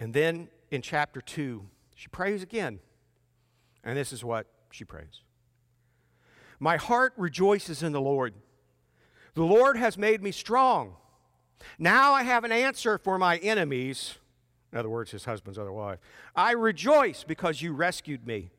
And 0.00 0.12
then 0.12 0.48
in 0.72 0.82
chapter 0.82 1.20
2, 1.20 1.64
she 1.94 2.08
prays 2.08 2.42
again. 2.42 2.80
And 3.84 3.96
this 3.96 4.12
is 4.12 4.24
what 4.24 4.48
she 4.72 4.84
prays 4.84 5.20
My 6.58 6.76
heart 6.76 7.12
rejoices 7.16 7.84
in 7.84 7.92
the 7.92 8.00
Lord. 8.00 8.34
The 9.34 9.44
Lord 9.44 9.76
has 9.76 9.96
made 9.96 10.24
me 10.24 10.32
strong. 10.32 10.96
Now 11.78 12.14
I 12.14 12.24
have 12.24 12.42
an 12.42 12.50
answer 12.50 12.98
for 12.98 13.16
my 13.16 13.36
enemies. 13.36 14.16
In 14.72 14.78
other 14.78 14.90
words, 14.90 15.12
his 15.12 15.24
husband's 15.24 15.56
other 15.56 15.72
wife. 15.72 16.00
I 16.34 16.50
rejoice 16.52 17.22
because 17.22 17.62
you 17.62 17.74
rescued 17.74 18.26
me. 18.26 18.50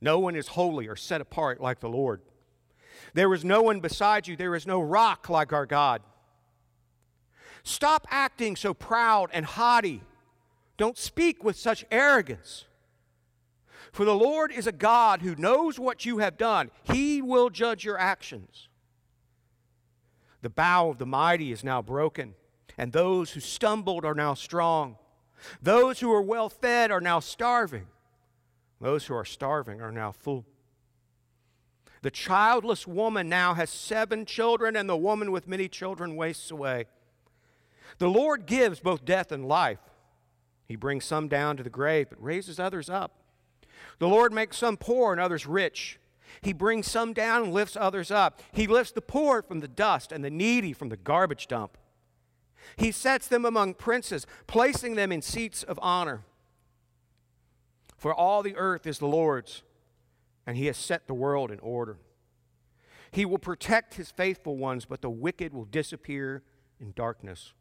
No 0.00 0.20
one 0.20 0.36
is 0.36 0.48
holy 0.48 0.86
or 0.86 0.94
set 0.94 1.20
apart 1.20 1.60
like 1.60 1.80
the 1.80 1.88
Lord. 1.88 2.20
There 3.14 3.32
is 3.34 3.44
no 3.44 3.62
one 3.62 3.80
beside 3.80 4.26
you. 4.26 4.36
There 4.36 4.54
is 4.54 4.66
no 4.66 4.80
rock 4.80 5.28
like 5.28 5.52
our 5.52 5.66
God. 5.66 6.02
Stop 7.62 8.06
acting 8.10 8.56
so 8.56 8.72
proud 8.72 9.30
and 9.32 9.44
haughty. 9.44 10.02
Don't 10.76 10.96
speak 10.96 11.44
with 11.44 11.56
such 11.56 11.84
arrogance. 11.90 12.64
For 13.92 14.04
the 14.04 14.14
Lord 14.14 14.52
is 14.52 14.66
a 14.66 14.72
God 14.72 15.22
who 15.22 15.34
knows 15.34 15.78
what 15.78 16.04
you 16.04 16.18
have 16.18 16.36
done, 16.36 16.70
He 16.84 17.20
will 17.20 17.50
judge 17.50 17.84
your 17.84 17.98
actions. 17.98 18.68
The 20.40 20.50
bow 20.50 20.90
of 20.90 20.98
the 20.98 21.06
mighty 21.06 21.50
is 21.50 21.64
now 21.64 21.82
broken, 21.82 22.34
and 22.76 22.92
those 22.92 23.32
who 23.32 23.40
stumbled 23.40 24.04
are 24.04 24.14
now 24.14 24.34
strong. 24.34 24.96
Those 25.60 26.00
who 26.00 26.12
are 26.12 26.22
well 26.22 26.48
fed 26.48 26.90
are 26.90 27.00
now 27.00 27.20
starving. 27.20 27.86
Those 28.80 29.06
who 29.06 29.14
are 29.14 29.24
starving 29.24 29.80
are 29.80 29.92
now 29.92 30.12
full. 30.12 30.44
The 32.02 32.10
childless 32.10 32.86
woman 32.86 33.28
now 33.28 33.54
has 33.54 33.70
seven 33.70 34.24
children, 34.24 34.76
and 34.76 34.88
the 34.88 34.96
woman 34.96 35.32
with 35.32 35.48
many 35.48 35.68
children 35.68 36.16
wastes 36.16 36.50
away. 36.50 36.86
The 37.98 38.08
Lord 38.08 38.46
gives 38.46 38.80
both 38.80 39.04
death 39.04 39.32
and 39.32 39.46
life. 39.46 39.80
He 40.66 40.76
brings 40.76 41.04
some 41.04 41.28
down 41.28 41.56
to 41.56 41.62
the 41.62 41.70
grave, 41.70 42.08
but 42.10 42.22
raises 42.22 42.60
others 42.60 42.88
up. 42.88 43.14
The 43.98 44.08
Lord 44.08 44.32
makes 44.32 44.56
some 44.58 44.76
poor 44.76 45.12
and 45.12 45.20
others 45.20 45.46
rich. 45.46 45.98
He 46.40 46.52
brings 46.52 46.88
some 46.88 47.12
down 47.12 47.42
and 47.42 47.52
lifts 47.52 47.76
others 47.76 48.10
up. 48.10 48.40
He 48.52 48.66
lifts 48.66 48.92
the 48.92 49.00
poor 49.00 49.42
from 49.42 49.60
the 49.60 49.68
dust 49.68 50.12
and 50.12 50.22
the 50.22 50.30
needy 50.30 50.72
from 50.72 50.90
the 50.90 50.96
garbage 50.96 51.48
dump. 51.48 51.78
He 52.76 52.92
sets 52.92 53.26
them 53.26 53.44
among 53.44 53.74
princes, 53.74 54.26
placing 54.46 54.94
them 54.94 55.10
in 55.10 55.22
seats 55.22 55.62
of 55.62 55.78
honor. 55.82 56.22
For 57.96 58.14
all 58.14 58.42
the 58.42 58.56
earth 58.56 58.86
is 58.86 58.98
the 58.98 59.06
Lord's, 59.06 59.62
and 60.48 60.56
he 60.56 60.64
has 60.64 60.78
set 60.78 61.06
the 61.06 61.12
world 61.12 61.50
in 61.50 61.58
order. 61.58 61.98
He 63.10 63.26
will 63.26 63.38
protect 63.38 63.96
his 63.96 64.10
faithful 64.10 64.56
ones, 64.56 64.86
but 64.86 65.02
the 65.02 65.10
wicked 65.10 65.52
will 65.52 65.66
disappear 65.66 66.42
in 66.80 66.92
darkness. 66.92 67.52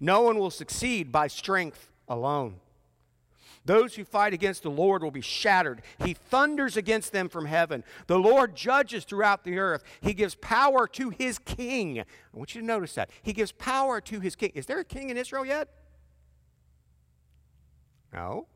No 0.00 0.22
one 0.22 0.38
will 0.38 0.50
succeed 0.50 1.12
by 1.12 1.26
strength 1.26 1.92
alone. 2.08 2.60
Those 3.66 3.94
who 3.94 4.06
fight 4.06 4.32
against 4.32 4.62
the 4.62 4.70
Lord 4.70 5.02
will 5.02 5.10
be 5.10 5.20
shattered. 5.20 5.82
He 6.02 6.14
thunders 6.14 6.78
against 6.78 7.12
them 7.12 7.28
from 7.28 7.44
heaven. 7.44 7.84
The 8.06 8.18
Lord 8.18 8.56
judges 8.56 9.04
throughout 9.04 9.44
the 9.44 9.58
earth. 9.58 9.84
He 10.00 10.14
gives 10.14 10.34
power 10.34 10.88
to 10.88 11.10
his 11.10 11.38
king. 11.38 12.00
I 12.00 12.04
want 12.32 12.54
you 12.54 12.62
to 12.62 12.66
notice 12.66 12.94
that. 12.94 13.10
He 13.20 13.34
gives 13.34 13.52
power 13.52 14.00
to 14.00 14.20
his 14.20 14.34
king. 14.34 14.52
Is 14.54 14.64
there 14.64 14.80
a 14.80 14.84
king 14.84 15.10
in 15.10 15.18
Israel 15.18 15.44
yet? 15.44 15.68
No. 18.14 18.46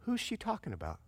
Who's 0.00 0.20
she 0.20 0.36
talking 0.36 0.74
about? 0.74 0.98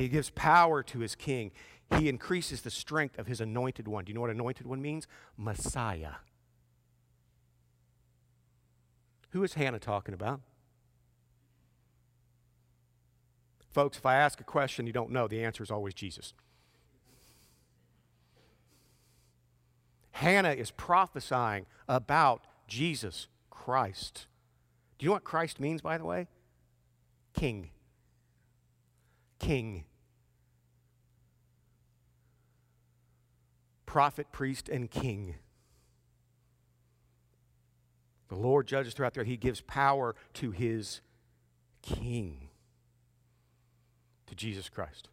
He 0.00 0.08
gives 0.08 0.30
power 0.30 0.82
to 0.82 1.00
his 1.00 1.14
king. 1.14 1.50
He 1.98 2.08
increases 2.08 2.62
the 2.62 2.70
strength 2.70 3.18
of 3.18 3.26
his 3.26 3.38
anointed 3.38 3.86
one. 3.86 4.04
Do 4.04 4.10
you 4.10 4.14
know 4.14 4.22
what 4.22 4.30
anointed 4.30 4.66
one 4.66 4.80
means? 4.80 5.06
Messiah. 5.36 6.12
Who 9.32 9.44
is 9.44 9.54
Hannah 9.54 9.78
talking 9.78 10.14
about? 10.14 10.40
Folks, 13.72 13.98
if 13.98 14.06
I 14.06 14.14
ask 14.14 14.40
a 14.40 14.44
question 14.44 14.86
you 14.86 14.92
don't 14.94 15.10
know, 15.10 15.28
the 15.28 15.44
answer 15.44 15.62
is 15.62 15.70
always 15.70 15.92
Jesus. 15.92 16.32
Hannah 20.12 20.52
is 20.52 20.70
prophesying 20.70 21.66
about 21.86 22.46
Jesus 22.66 23.28
Christ. 23.50 24.28
Do 24.98 25.04
you 25.04 25.10
know 25.10 25.14
what 25.14 25.24
Christ 25.24 25.60
means, 25.60 25.82
by 25.82 25.98
the 25.98 26.06
way? 26.06 26.26
King. 27.34 27.68
King. 29.38 29.84
Prophet, 33.90 34.30
priest, 34.30 34.68
and 34.68 34.88
king. 34.88 35.34
The 38.28 38.36
Lord 38.36 38.68
judges 38.68 38.94
throughout 38.94 39.14
the 39.14 39.22
earth. 39.22 39.26
He 39.26 39.36
gives 39.36 39.62
power 39.62 40.14
to 40.34 40.52
his 40.52 41.00
king, 41.82 42.50
to 44.28 44.36
Jesus 44.36 44.68
Christ. 44.68 45.08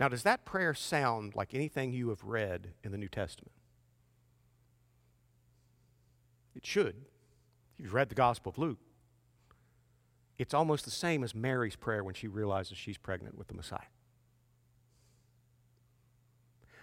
Now, 0.00 0.08
does 0.08 0.24
that 0.24 0.44
prayer 0.44 0.74
sound 0.74 1.36
like 1.36 1.54
anything 1.54 1.92
you 1.92 2.08
have 2.08 2.24
read 2.24 2.70
in 2.82 2.90
the 2.90 2.98
New 2.98 3.06
Testament? 3.06 3.52
It 6.56 6.66
should. 6.66 6.96
You've 7.76 7.94
read 7.94 8.08
the 8.08 8.16
Gospel 8.16 8.50
of 8.50 8.58
Luke, 8.58 8.80
it's 10.38 10.54
almost 10.54 10.84
the 10.84 10.90
same 10.90 11.22
as 11.22 11.36
Mary's 11.36 11.76
prayer 11.76 12.02
when 12.02 12.14
she 12.14 12.26
realizes 12.26 12.76
she's 12.76 12.98
pregnant 12.98 13.38
with 13.38 13.46
the 13.46 13.54
Messiah. 13.54 13.78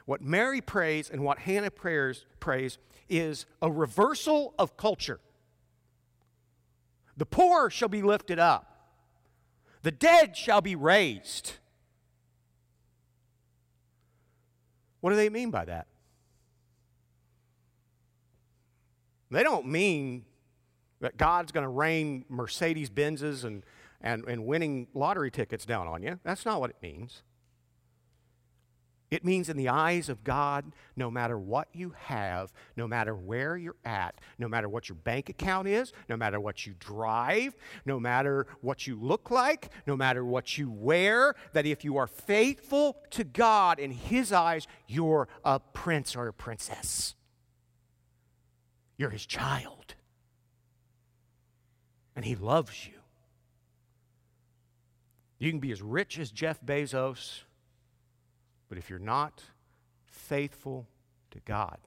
What 0.06 0.22
Mary 0.22 0.62
prays 0.62 1.10
and 1.10 1.24
what 1.24 1.40
Hannah 1.40 1.72
prays, 1.72 2.26
prays 2.40 2.78
is 3.10 3.46
a 3.62 3.72
reversal 3.72 4.54
of 4.58 4.78
culture. 4.78 5.20
The 7.18 7.26
poor 7.26 7.70
shall 7.70 7.90
be 7.90 8.02
lifted 8.02 8.40
up, 8.40 8.90
the 9.82 9.92
dead 9.92 10.38
shall 10.38 10.62
be 10.62 10.76
raised. 10.76 11.54
What 15.02 15.12
do 15.12 15.18
they 15.18 15.30
mean 15.30 15.52
by 15.52 15.66
that? 15.66 15.86
They 19.30 19.44
don't 19.44 19.68
mean 19.68 20.26
that 21.00 21.18
God's 21.18 21.52
going 21.52 21.64
to 21.64 21.70
rain 21.70 22.26
Mercedes 22.28 22.90
Benzes 22.90 23.44
and, 23.44 23.64
and, 24.02 24.24
and 24.28 24.48
winning 24.48 24.88
lottery 24.96 25.30
tickets 25.30 25.66
down 25.66 25.88
on 25.88 26.02
you. 26.02 26.20
That's 26.24 26.44
not 26.46 26.60
what 26.60 26.72
it 26.72 26.78
means. 26.82 27.22
It 29.12 29.24
means, 29.24 29.50
in 29.50 29.58
the 29.58 29.70
eyes 29.70 30.10
of 30.10 30.24
God, 30.24 30.72
no 30.96 31.12
matter 31.12 31.38
what 31.38 31.68
you 31.74 31.94
have, 31.96 32.52
no 32.76 32.88
matter 32.88 33.16
where 33.16 33.56
you're 33.56 33.76
at, 33.86 34.20
no 34.40 34.48
matter 34.48 34.68
what 34.68 34.90
your 34.90 34.96
bank 34.96 35.30
account 35.30 35.68
is, 35.68 35.94
no 36.10 36.18
matter 36.18 36.40
what 36.40 36.66
you 36.66 36.74
drive, 36.80 37.56
no 37.86 38.00
matter 38.00 38.48
what 38.62 38.88
you 38.88 39.00
look 39.00 39.30
like, 39.30 39.70
no 39.86 39.96
matter 39.96 40.26
what 40.26 40.58
you 40.58 40.72
wear, 40.72 41.36
that 41.54 41.68
if 41.68 41.86
you 41.86 41.98
are 41.98 42.08
faithful 42.08 42.98
to 43.12 43.24
God 43.24 43.80
in 43.80 43.92
His 43.92 44.32
eyes, 44.32 44.68
you're 44.88 45.28
a 45.44 45.60
prince 45.60 46.16
or 46.16 46.28
a 46.28 46.34
princess. 46.34 47.14
You're 48.98 49.12
His 49.12 49.26
child. 49.26 49.94
And 52.16 52.26
He 52.26 52.36
loves 52.36 52.88
you. 52.88 52.94
You 55.38 55.52
can 55.52 55.60
be 55.60 55.72
as 55.72 55.82
rich 55.82 56.18
as 56.18 56.32
Jeff 56.32 56.60
Bezos 56.66 57.45
but 58.70 58.78
if 58.78 58.90
you're 58.90 59.00
not 59.00 59.44
faithful 60.08 60.88
to 61.32 61.40
God, 61.46 61.78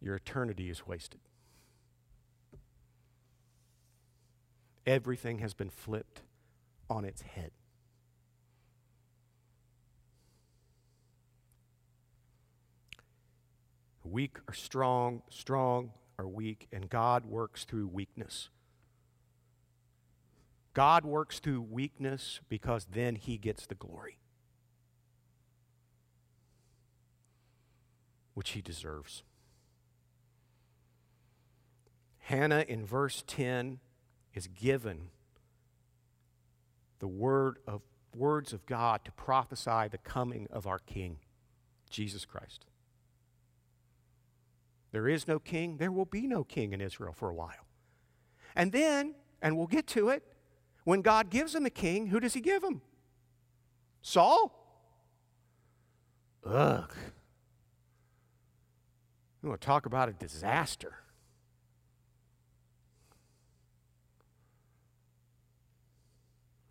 your 0.00 0.16
eternity 0.16 0.70
is 0.70 0.86
wasted. 0.86 1.20
Everything 4.86 5.38
has 5.38 5.54
been 5.54 5.70
flipped 5.70 6.22
on 6.88 7.04
its 7.04 7.22
head. 7.22 7.52
Weak 14.02 14.38
or 14.48 14.54
strong, 14.54 15.22
strong 15.28 15.92
or 16.18 16.26
weak, 16.26 16.66
and 16.72 16.90
God 16.90 17.26
works 17.26 17.64
through 17.64 17.86
weakness. 17.86 18.48
God 20.72 21.04
works 21.04 21.40
through 21.40 21.62
weakness 21.62 22.40
because 22.48 22.86
then 22.92 23.16
he 23.16 23.36
gets 23.36 23.66
the 23.66 23.74
glory, 23.74 24.18
which 28.34 28.50
he 28.50 28.62
deserves. 28.62 29.24
Hannah 32.18 32.64
in 32.68 32.86
verse 32.86 33.24
10 33.26 33.80
is 34.34 34.46
given 34.46 35.08
the 37.00 37.08
word 37.08 37.58
of 37.66 37.82
words 38.14 38.52
of 38.52 38.66
God 38.66 39.04
to 39.04 39.12
prophesy 39.12 39.88
the 39.90 39.98
coming 39.98 40.46
of 40.50 40.66
our 40.66 40.78
king, 40.78 41.18
Jesus 41.88 42.24
Christ. 42.24 42.66
There 44.92 45.08
is 45.08 45.26
no 45.26 45.38
king, 45.38 45.76
there 45.78 45.92
will 45.92 46.04
be 46.04 46.26
no 46.26 46.44
king 46.44 46.72
in 46.72 46.80
Israel 46.80 47.12
for 47.12 47.28
a 47.30 47.34
while. 47.34 47.66
And 48.54 48.72
then, 48.72 49.14
and 49.40 49.56
we'll 49.56 49.68
get 49.68 49.86
to 49.88 50.08
it, 50.08 50.24
when 50.90 51.02
God 51.02 51.30
gives 51.30 51.54
him 51.54 51.64
a 51.64 51.70
king, 51.70 52.08
who 52.08 52.18
does 52.18 52.34
he 52.34 52.40
give 52.40 52.64
him? 52.64 52.82
Saul? 54.02 54.52
Ugh. 56.44 56.92
You 59.40 59.50
want 59.50 59.60
to 59.60 59.64
talk 59.64 59.86
about 59.86 60.08
a 60.08 60.12
disaster. 60.12 60.94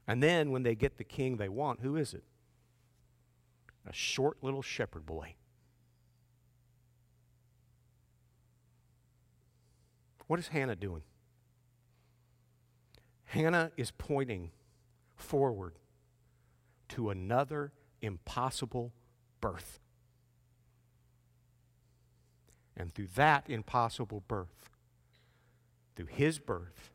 And 0.06 0.22
then 0.22 0.52
when 0.52 0.64
they 0.64 0.76
get 0.76 0.98
the 0.98 1.06
king 1.06 1.38
they 1.38 1.48
want, 1.48 1.80
who 1.80 1.96
is 1.96 2.14
it? 2.14 2.26
A 3.88 3.94
short 3.94 4.40
little 4.42 4.62
shepherd 4.62 5.06
boy. 5.06 5.36
What 10.28 10.40
is 10.40 10.50
Hannah 10.50 10.76
doing? 10.76 11.04
Hannah 13.30 13.72
is 13.78 13.92
pointing 13.92 14.50
forward 15.16 15.78
to 16.90 17.12
another 17.12 17.72
impossible 18.02 18.92
birth. 19.40 19.80
And 22.76 22.92
through 22.92 23.10
that 23.16 23.48
impossible 23.48 24.24
birth, 24.28 24.72
through 25.96 26.08
his 26.08 26.40
birth, 26.40 26.92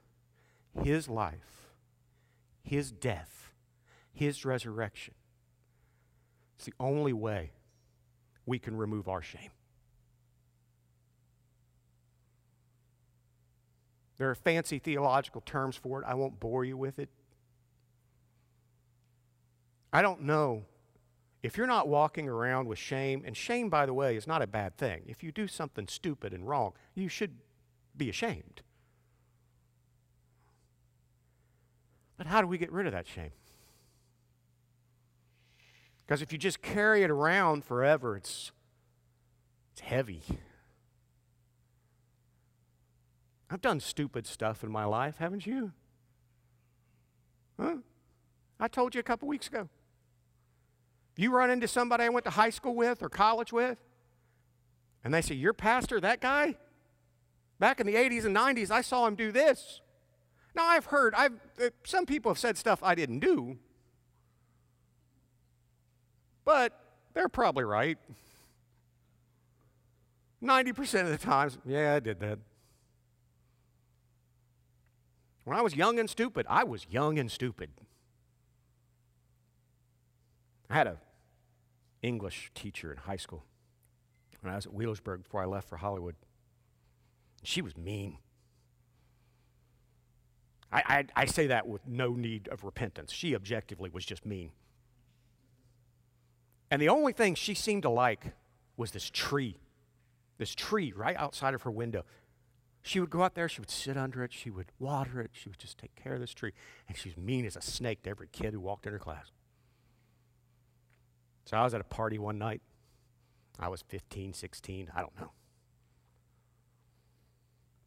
his 0.82 1.08
life, 1.08 1.70
his 2.64 2.90
death, 2.90 3.52
his 4.12 4.44
resurrection. 4.44 5.14
It's 6.56 6.64
the 6.64 6.74
only 6.80 7.12
way 7.12 7.52
we 8.44 8.58
can 8.58 8.76
remove 8.76 9.06
our 9.08 9.22
shame. 9.22 9.50
There 14.16 14.30
are 14.30 14.34
fancy 14.34 14.78
theological 14.78 15.40
terms 15.40 15.76
for 15.76 16.00
it. 16.00 16.04
I 16.06 16.14
won't 16.14 16.38
bore 16.38 16.64
you 16.64 16.76
with 16.76 16.98
it. 16.98 17.08
I 19.92 20.02
don't 20.02 20.22
know 20.22 20.64
if 21.44 21.58
you're 21.58 21.66
not 21.66 21.88
walking 21.88 22.26
around 22.26 22.68
with 22.68 22.78
shame, 22.78 23.22
and 23.26 23.36
shame, 23.36 23.68
by 23.68 23.84
the 23.84 23.92
way, 23.92 24.16
is 24.16 24.26
not 24.26 24.40
a 24.40 24.46
bad 24.46 24.78
thing. 24.78 25.02
If 25.06 25.22
you 25.22 25.30
do 25.30 25.46
something 25.46 25.86
stupid 25.88 26.32
and 26.32 26.48
wrong, 26.48 26.72
you 26.94 27.08
should 27.08 27.36
be 27.96 28.08
ashamed. 28.08 28.62
But 32.16 32.26
how 32.28 32.40
do 32.40 32.46
we 32.46 32.56
get 32.56 32.72
rid 32.72 32.86
of 32.86 32.92
that 32.92 33.06
shame? 33.06 33.32
Because 36.06 36.22
if 36.22 36.32
you 36.32 36.38
just 36.38 36.62
carry 36.62 37.02
it 37.02 37.10
around 37.10 37.64
forever, 37.64 38.16
it's, 38.16 38.52
it's 39.72 39.80
heavy. 39.82 40.22
I've 43.54 43.60
done 43.60 43.78
stupid 43.78 44.26
stuff 44.26 44.64
in 44.64 44.72
my 44.72 44.84
life, 44.84 45.18
haven't 45.18 45.46
you? 45.46 45.70
Huh? 47.56 47.76
I 48.58 48.66
told 48.66 48.96
you 48.96 48.98
a 48.98 49.04
couple 49.04 49.28
weeks 49.28 49.46
ago. 49.46 49.68
You 51.16 51.32
run 51.32 51.50
into 51.50 51.68
somebody 51.68 52.02
I 52.02 52.08
went 52.08 52.24
to 52.24 52.32
high 52.32 52.50
school 52.50 52.74
with 52.74 53.00
or 53.00 53.08
college 53.08 53.52
with, 53.52 53.78
and 55.04 55.14
they 55.14 55.20
say, 55.20 55.36
Your 55.36 55.52
pastor, 55.52 56.00
that 56.00 56.20
guy? 56.20 56.56
Back 57.60 57.78
in 57.78 57.86
the 57.86 57.94
80s 57.94 58.24
and 58.24 58.34
90s, 58.34 58.72
I 58.72 58.80
saw 58.80 59.06
him 59.06 59.14
do 59.14 59.30
this. 59.30 59.80
Now, 60.56 60.66
I've 60.66 60.86
heard, 60.86 61.14
I've, 61.14 61.34
uh, 61.64 61.70
some 61.84 62.06
people 62.06 62.32
have 62.32 62.40
said 62.40 62.56
stuff 62.56 62.82
I 62.82 62.96
didn't 62.96 63.20
do, 63.20 63.56
but 66.44 66.72
they're 67.14 67.28
probably 67.28 67.62
right. 67.62 67.98
90% 70.42 71.02
of 71.02 71.10
the 71.10 71.18
times, 71.18 71.56
yeah, 71.64 71.94
I 71.94 72.00
did 72.00 72.18
that. 72.18 72.40
When 75.44 75.56
I 75.56 75.62
was 75.62 75.76
young 75.76 75.98
and 75.98 76.08
stupid, 76.08 76.46
I 76.48 76.64
was 76.64 76.86
young 76.90 77.18
and 77.18 77.30
stupid. 77.30 77.70
I 80.70 80.74
had 80.74 80.86
a 80.86 80.98
English 82.02 82.50
teacher 82.54 82.90
in 82.90 82.98
high 82.98 83.16
school 83.16 83.44
when 84.40 84.52
I 84.52 84.56
was 84.56 84.66
at 84.66 84.72
Wheelersburg 84.72 85.22
before 85.22 85.42
I 85.42 85.46
left 85.46 85.68
for 85.68 85.78
Hollywood. 85.78 86.16
She 87.42 87.62
was 87.62 87.76
mean. 87.76 88.18
I, 90.70 90.82
I, 90.86 91.22
I 91.22 91.24
say 91.26 91.46
that 91.46 91.66
with 91.66 91.86
no 91.86 92.10
need 92.14 92.48
of 92.48 92.64
repentance. 92.64 93.12
She 93.12 93.34
objectively 93.34 93.90
was 93.90 94.04
just 94.04 94.26
mean. 94.26 94.50
And 96.70 96.82
the 96.82 96.88
only 96.88 97.12
thing 97.12 97.34
she 97.34 97.54
seemed 97.54 97.82
to 97.82 97.90
like 97.90 98.34
was 98.76 98.90
this 98.90 99.08
tree, 99.08 99.56
this 100.38 100.54
tree 100.54 100.92
right 100.94 101.16
outside 101.16 101.54
of 101.54 101.62
her 101.62 101.70
window. 101.70 102.04
She 102.84 103.00
would 103.00 103.10
go 103.10 103.22
out 103.22 103.34
there, 103.34 103.48
she 103.48 103.60
would 103.60 103.70
sit 103.70 103.96
under 103.96 104.22
it, 104.22 104.32
she 104.32 104.50
would 104.50 104.70
water 104.78 105.20
it, 105.20 105.30
she 105.32 105.48
would 105.48 105.58
just 105.58 105.78
take 105.78 105.96
care 105.96 106.14
of 106.14 106.20
this 106.20 106.32
tree. 106.32 106.52
And 106.86 106.96
she's 106.96 107.16
mean 107.16 107.44
as 107.46 107.56
a 107.56 107.62
snake 107.62 108.02
to 108.04 108.10
every 108.10 108.28
kid 108.30 108.52
who 108.52 108.60
walked 108.60 108.86
in 108.86 108.92
her 108.92 108.98
class. 108.98 109.32
So 111.46 111.56
I 111.56 111.64
was 111.64 111.74
at 111.74 111.80
a 111.80 111.84
party 111.84 112.18
one 112.18 112.38
night. 112.38 112.62
I 113.58 113.68
was 113.68 113.82
15, 113.88 114.34
16, 114.34 114.92
I 114.94 115.00
don't 115.00 115.18
know. 115.20 115.32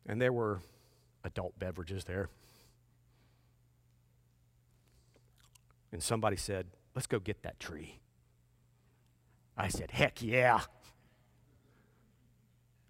And 0.06 0.22
there 0.22 0.34
were 0.34 0.60
adult 1.24 1.58
beverages 1.60 2.04
there. 2.06 2.30
and 5.92 6.04
somebody 6.04 6.38
said, 6.38 6.68
Let's 6.96 7.08
go 7.08 7.20
get 7.20 7.44
that 7.44 7.60
tree. 7.60 8.00
I 9.58 9.68
said, 9.68 9.92
Heck 9.92 10.22
yeah. 10.22 10.62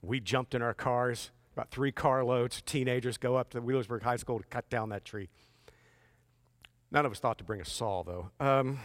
We 0.01 0.19
jumped 0.19 0.53
in 0.53 0.61
our 0.61 0.73
cars, 0.73 1.31
about 1.57 1.71
three 1.71 1.91
carloads, 1.91 2.57
of 2.57 2.65
teenagers 2.65 3.17
go 3.17 3.35
up 3.35 3.49
to 3.49 3.59
Wheelersburg 3.59 4.03
High 4.03 4.17
School 4.17 4.37
to 4.37 4.45
cut 4.45 4.69
down 4.69 4.89
that 4.89 5.03
tree. 5.03 5.27
None 6.91 7.03
of 7.03 7.11
us 7.11 7.17
thought 7.17 7.39
to 7.39 7.43
bring 7.43 7.59
a 7.59 7.65
saw, 7.65 8.03
though. 8.03 8.29
Um, 8.39 8.79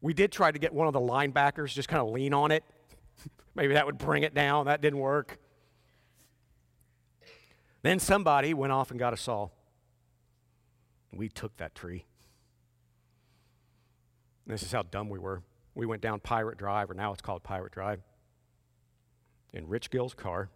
we 0.00 0.14
did 0.14 0.30
try 0.30 0.52
to 0.52 0.58
get 0.60 0.72
one 0.72 0.86
of 0.86 0.92
the 0.92 1.00
linebackers, 1.00 1.74
just 1.74 1.88
kind 1.88 2.00
of 2.00 2.10
lean 2.10 2.32
on 2.32 2.52
it. 2.52 2.62
Maybe 3.56 3.74
that 3.74 3.86
would 3.86 3.98
bring 3.98 4.22
it 4.22 4.34
down. 4.34 4.66
That 4.66 4.80
didn't 4.80 5.00
work. 5.00 5.36
Then 7.82 7.98
somebody 7.98 8.54
went 8.54 8.72
off 8.72 8.92
and 8.92 9.00
got 9.00 9.12
a 9.12 9.16
saw. 9.16 9.48
We 11.12 11.28
took 11.28 11.56
that 11.56 11.74
tree. 11.74 12.04
This 14.46 14.62
is 14.62 14.70
how 14.70 14.82
dumb 14.82 15.08
we 15.08 15.18
were. 15.18 15.42
We 15.74 15.86
went 15.86 16.02
down 16.02 16.20
Pirate 16.20 16.56
Drive, 16.56 16.88
or 16.88 16.94
now 16.94 17.12
it's 17.12 17.20
called 17.20 17.42
Pirate 17.42 17.72
Drive, 17.72 18.00
in 19.52 19.68
Rich 19.68 19.90
Gill's 19.90 20.14
car 20.14 20.50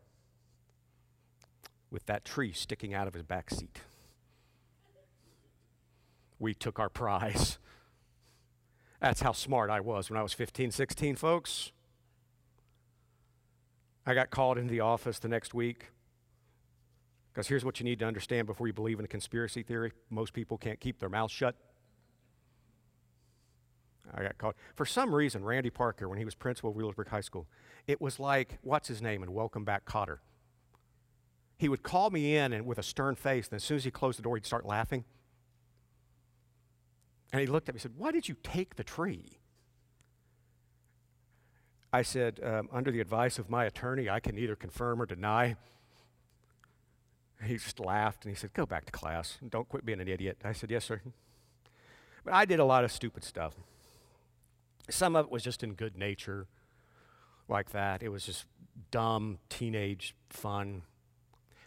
with 1.90 2.06
that 2.06 2.24
tree 2.24 2.52
sticking 2.52 2.94
out 2.94 3.06
of 3.06 3.14
his 3.14 3.22
back 3.22 3.50
seat. 3.50 3.80
We 6.38 6.54
took 6.54 6.78
our 6.78 6.88
prize. 6.88 7.58
That's 9.00 9.20
how 9.20 9.32
smart 9.32 9.70
I 9.70 9.80
was 9.80 10.10
when 10.10 10.18
I 10.18 10.22
was 10.22 10.32
15, 10.32 10.70
16, 10.70 11.16
folks. 11.16 11.72
I 14.06 14.14
got 14.14 14.30
called 14.30 14.58
into 14.58 14.70
the 14.70 14.80
office 14.80 15.18
the 15.18 15.28
next 15.28 15.54
week 15.54 15.86
because 17.32 17.48
here's 17.48 17.64
what 17.64 17.80
you 17.80 17.84
need 17.84 17.98
to 18.00 18.06
understand 18.06 18.46
before 18.46 18.66
you 18.66 18.72
believe 18.72 18.98
in 18.98 19.04
a 19.04 19.08
conspiracy 19.08 19.62
theory 19.62 19.92
most 20.10 20.32
people 20.32 20.58
can't 20.58 20.80
keep 20.80 20.98
their 20.98 21.08
mouths 21.08 21.32
shut. 21.32 21.54
I 24.14 24.22
got 24.22 24.38
caught. 24.38 24.56
For 24.74 24.84
some 24.84 25.14
reason, 25.14 25.44
Randy 25.44 25.70
Parker, 25.70 26.08
when 26.08 26.18
he 26.18 26.24
was 26.24 26.34
principal 26.34 26.70
of 26.70 26.76
Wheelersburg 26.76 27.08
High 27.08 27.20
School, 27.20 27.46
it 27.86 28.00
was 28.00 28.18
like, 28.18 28.58
what's 28.62 28.88
his 28.88 29.00
name, 29.00 29.22
and 29.22 29.32
Welcome 29.32 29.64
Back 29.64 29.84
Kotter. 29.84 30.18
He 31.56 31.68
would 31.68 31.82
call 31.82 32.10
me 32.10 32.36
in 32.36 32.52
and 32.52 32.66
with 32.66 32.78
a 32.78 32.82
stern 32.82 33.14
face, 33.14 33.48
and 33.48 33.56
as 33.56 33.64
soon 33.64 33.76
as 33.76 33.84
he 33.84 33.90
closed 33.90 34.18
the 34.18 34.22
door, 34.22 34.36
he'd 34.36 34.46
start 34.46 34.64
laughing. 34.64 35.04
And 37.32 37.40
he 37.40 37.46
looked 37.46 37.68
at 37.68 37.74
me 37.74 37.76
and 37.76 37.82
said, 37.82 37.92
Why 37.96 38.10
did 38.10 38.28
you 38.28 38.36
take 38.42 38.76
the 38.76 38.84
tree? 38.84 39.38
I 41.92 42.02
said, 42.02 42.40
um, 42.42 42.68
Under 42.72 42.90
the 42.90 43.00
advice 43.00 43.38
of 43.38 43.50
my 43.50 43.64
attorney, 43.64 44.08
I 44.08 44.20
can 44.20 44.34
neither 44.34 44.56
confirm 44.56 45.00
or 45.00 45.06
deny. 45.06 45.56
He 47.44 47.54
just 47.54 47.80
laughed 47.80 48.24
and 48.24 48.34
he 48.34 48.38
said, 48.38 48.52
Go 48.52 48.66
back 48.66 48.84
to 48.86 48.92
class. 48.92 49.38
Don't 49.48 49.68
quit 49.68 49.84
being 49.84 50.00
an 50.00 50.08
idiot. 50.08 50.38
I 50.44 50.52
said, 50.52 50.70
Yes, 50.70 50.84
sir. 50.84 51.00
But 52.24 52.34
I 52.34 52.44
did 52.44 52.60
a 52.60 52.64
lot 52.64 52.84
of 52.84 52.92
stupid 52.92 53.24
stuff. 53.24 53.54
Some 54.90 55.16
of 55.16 55.26
it 55.26 55.30
was 55.30 55.42
just 55.42 55.62
in 55.62 55.74
good 55.74 55.96
nature, 55.96 56.46
like 57.48 57.70
that. 57.70 58.02
It 58.02 58.08
was 58.08 58.24
just 58.24 58.46
dumb 58.90 59.38
teenage 59.48 60.14
fun. 60.28 60.82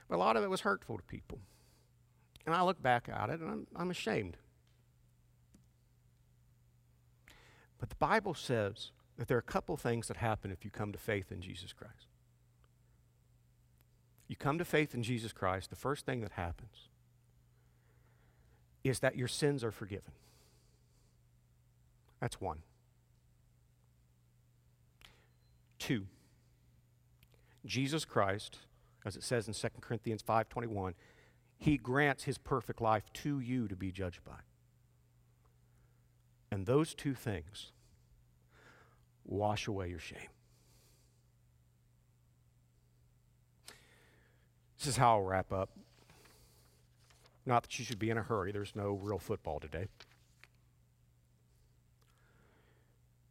But 0.08 0.16
a 0.16 0.18
lot 0.18 0.36
of 0.36 0.44
it 0.44 0.50
was 0.50 0.62
hurtful 0.62 0.98
to 0.98 1.04
people. 1.04 1.40
And 2.46 2.54
I 2.54 2.64
look 2.64 2.82
back 2.82 3.08
at 3.10 3.30
it 3.30 3.40
and 3.40 3.50
I'm, 3.50 3.68
I'm 3.76 3.92
ashamed. 3.92 4.38
But 7.80 7.90
the 7.90 7.96
Bible 7.96 8.34
says 8.34 8.92
that 9.18 9.28
there 9.28 9.38
are 9.38 9.40
a 9.40 9.44
couple 9.44 9.78
things 9.78 10.08
that 10.08 10.18
happen 10.18 10.52
if 10.52 10.66
you 10.66 10.72
come 10.72 10.92
to 10.92 10.98
faith 10.98 11.32
in 11.32 11.42
Jesus 11.42 11.74
Christ. 11.74 12.08
You 14.28 14.36
come 14.36 14.58
to 14.58 14.66
faith 14.66 14.94
in 14.94 15.04
Jesus 15.04 15.32
Christ, 15.34 15.70
the 15.70 15.76
first 15.76 16.06
thing 16.06 16.22
that 16.22 16.32
happens 16.34 16.90
is 18.84 19.00
that 19.00 19.16
your 19.16 19.28
sins 19.28 19.64
are 19.64 19.72
forgiven. 19.72 20.12
That's 22.20 22.42
one. 22.42 22.60
Two, 25.84 26.08
Jesus 27.66 28.06
Christ, 28.06 28.60
as 29.04 29.18
it 29.18 29.24
says 29.24 29.50
in 29.50 29.54
2 29.54 29.82
Corinthians 29.82 30.22
5:21, 30.22 30.94
he 31.58 31.76
grants 31.76 32.24
his 32.24 32.38
perfect 32.38 32.80
life 32.80 33.12
to 33.12 33.42
you 33.42 33.68
to 33.68 33.76
be 33.76 33.92
judged 33.92 34.24
by. 34.24 34.40
And 36.50 36.66
those 36.66 36.96
two 36.96 37.14
things 37.14 37.74
wash 39.26 39.68
away 39.68 39.90
your 39.90 40.00
shame. 40.00 40.30
This 44.78 44.88
is 44.88 44.96
how 44.96 45.18
I'll 45.18 45.24
wrap 45.24 45.52
up. 45.52 45.70
Not 47.46 47.64
that 47.64 47.78
you 47.78 47.84
should 47.84 48.00
be 48.00 48.10
in 48.10 48.18
a 48.18 48.24
hurry, 48.24 48.54
there's 48.54 48.74
no 48.74 48.94
real 48.94 49.20
football 49.20 49.60
today. 49.60 49.90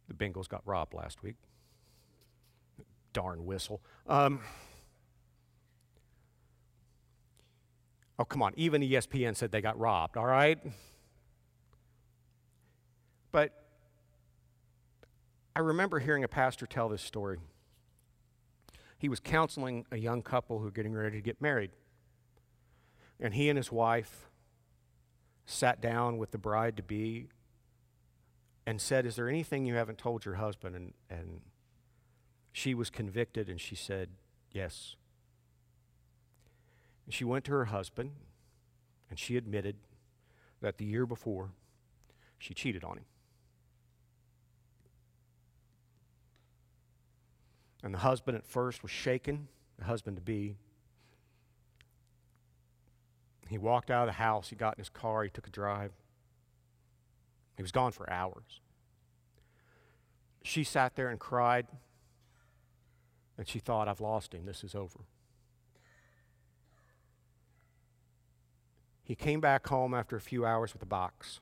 The 0.07 0.13
Bengals 0.13 0.47
got 0.47 0.61
robbed 0.67 0.93
last 0.93 1.23
week. 1.23 1.37
Darn 3.13 3.45
whistle. 3.45 3.81
Um, 4.07 4.41
oh, 8.19 8.25
come 8.25 8.41
on. 8.41 8.53
Even 8.57 8.81
ESPN 8.81 9.35
said 9.35 9.51
they 9.51 9.61
got 9.61 9.79
robbed, 9.79 10.17
all 10.17 10.25
right? 10.25 10.59
But 13.31 13.51
I 15.55 15.59
remember 15.59 15.99
hearing 15.99 16.23
a 16.23 16.27
pastor 16.27 16.65
tell 16.65 16.89
this 16.89 17.01
story. 17.01 17.39
He 18.97 19.09
was 19.09 19.19
counseling 19.19 19.85
a 19.91 19.97
young 19.97 20.21
couple 20.21 20.59
who 20.59 20.65
were 20.65 20.71
getting 20.71 20.93
ready 20.93 21.17
to 21.17 21.21
get 21.21 21.41
married. 21.41 21.71
And 23.19 23.33
he 23.33 23.49
and 23.49 23.57
his 23.57 23.71
wife 23.71 24.29
sat 25.45 25.81
down 25.81 26.17
with 26.17 26.31
the 26.31 26.37
bride 26.37 26.77
to 26.77 26.83
be 26.83 27.27
and 28.65 28.79
said, 28.79 29.05
Is 29.05 29.15
there 29.15 29.29
anything 29.29 29.65
you 29.65 29.75
haven't 29.75 29.97
told 29.97 30.25
your 30.25 30.35
husband? 30.35 30.75
And, 30.75 30.93
and 31.09 31.41
she 32.53 32.75
was 32.75 32.91
convicted 32.91 33.49
and 33.49 33.59
she 33.59 33.75
said, 33.75 34.09
Yes. 34.51 34.95
And 37.05 37.13
she 37.13 37.25
went 37.25 37.43
to 37.45 37.51
her 37.51 37.65
husband 37.65 38.11
and 39.09 39.19
she 39.19 39.35
admitted 39.35 39.75
that 40.61 40.77
the 40.77 40.85
year 40.85 41.05
before 41.05 41.49
she 42.37 42.53
cheated 42.53 42.83
on 42.83 42.97
him. 42.99 43.05
And 47.81 47.93
the 47.93 47.99
husband 47.99 48.37
at 48.37 48.45
first 48.45 48.81
was 48.81 48.91
shaken, 48.91 49.49
the 49.77 49.85
husband 49.85 50.15
to 50.15 50.21
be. 50.21 50.55
He 53.49 53.57
walked 53.57 53.91
out 53.91 54.07
of 54.07 54.07
the 54.07 54.19
house, 54.19 54.49
he 54.49 54.55
got 54.55 54.77
in 54.77 54.81
his 54.81 54.89
car, 54.89 55.23
he 55.23 55.29
took 55.29 55.47
a 55.47 55.51
drive. 55.51 55.91
He 57.57 57.63
was 57.63 57.71
gone 57.71 57.91
for 57.91 58.09
hours. 58.09 58.61
She 60.43 60.63
sat 60.63 60.95
there 60.95 61.09
and 61.09 61.19
cried, 61.19 61.67
and 63.37 63.47
she 63.47 63.59
thought, 63.59 63.87
I've 63.87 64.01
lost 64.01 64.33
him, 64.33 64.45
this 64.45 64.63
is 64.63 64.75
over. 64.75 65.01
He 69.03 69.15
came 69.15 69.41
back 69.41 69.67
home 69.67 69.93
after 69.93 70.15
a 70.15 70.21
few 70.21 70.45
hours 70.45 70.73
with 70.73 70.81
a 70.81 70.87
box. 70.87 71.41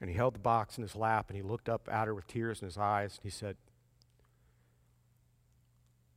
And 0.00 0.10
he 0.10 0.16
held 0.16 0.34
the 0.34 0.40
box 0.40 0.76
in 0.76 0.82
his 0.82 0.96
lap 0.96 1.26
and 1.28 1.36
he 1.36 1.42
looked 1.42 1.68
up 1.68 1.88
at 1.90 2.06
her 2.06 2.14
with 2.14 2.26
tears 2.26 2.60
in 2.60 2.66
his 2.66 2.76
eyes 2.76 3.16
and 3.16 3.24
he 3.24 3.30
said, 3.30 3.56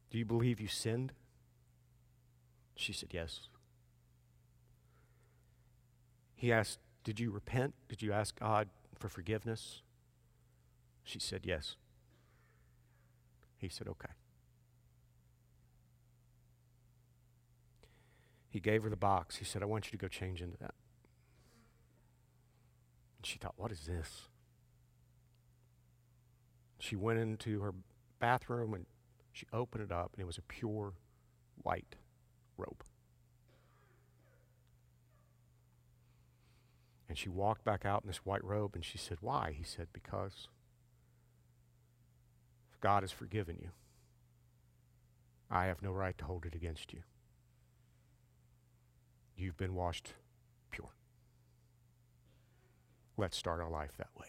Do 0.09 0.17
you 0.17 0.25
believe 0.25 0.59
you 0.59 0.67
sinned? 0.67 1.13
She 2.75 2.91
said, 2.91 3.09
Yes. 3.13 3.47
He 6.35 6.51
asked, 6.51 6.79
Did 7.03 7.19
you 7.19 7.31
repent? 7.31 7.75
Did 7.87 8.01
you 8.01 8.11
ask 8.11 8.37
God 8.37 8.69
for 8.97 9.07
forgiveness? 9.07 9.81
She 11.03 11.19
said, 11.19 11.41
Yes. 11.43 11.75
He 13.65 13.69
said, 13.69 13.87
Okay. 13.87 14.13
He 18.49 18.59
gave 18.59 18.83
her 18.83 18.89
the 18.89 18.95
box. 18.95 19.35
He 19.35 19.43
said, 19.43 19.61
I 19.61 19.65
want 19.65 19.87
you 19.87 19.91
to 19.91 19.97
go 19.97 20.07
change 20.07 20.41
into 20.41 20.57
that. 20.59 20.75
And 23.17 23.25
she 23.25 23.37
thought, 23.37 23.55
what 23.57 23.69
is 23.69 23.81
this? 23.81 24.29
She 26.79 26.95
went 26.95 27.19
into 27.19 27.59
her 27.59 27.73
bathroom 28.19 28.73
and 28.73 28.85
she 29.33 29.45
opened 29.51 29.83
it 29.83 29.91
up, 29.91 30.11
and 30.13 30.21
it 30.21 30.25
was 30.25 30.37
a 30.37 30.41
pure 30.41 30.93
white 31.61 31.97
robe. 32.57 32.81
And 37.09 37.17
she 37.17 37.27
walked 37.27 37.65
back 37.65 37.83
out 37.83 38.03
in 38.03 38.07
this 38.07 38.25
white 38.25 38.43
robe 38.43 38.75
and 38.75 38.85
she 38.85 38.97
said, 38.97 39.17
Why? 39.19 39.53
He 39.57 39.63
said, 39.63 39.87
Because 39.91 40.47
God 42.85 43.01
has 43.01 43.11
forgiven 43.11 43.57
you. 43.59 43.69
I 45.49 45.65
have 45.65 45.81
no 45.81 45.91
right 45.91 46.15
to 46.19 46.25
hold 46.25 46.45
it 46.45 46.53
against 46.53 46.93
you. 46.93 46.99
You've 49.35 49.57
been 49.57 49.73
washed 49.73 50.13
pure. 50.69 50.93
Let's 53.17 53.35
start 53.35 53.59
our 53.59 53.71
life 53.71 53.93
that 53.97 54.11
way. 54.15 54.27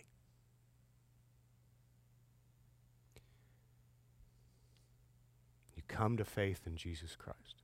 You 5.77 5.83
come 5.87 6.17
to 6.17 6.25
faith 6.25 6.63
in 6.67 6.77
Jesus 6.77 7.15
Christ. 7.15 7.63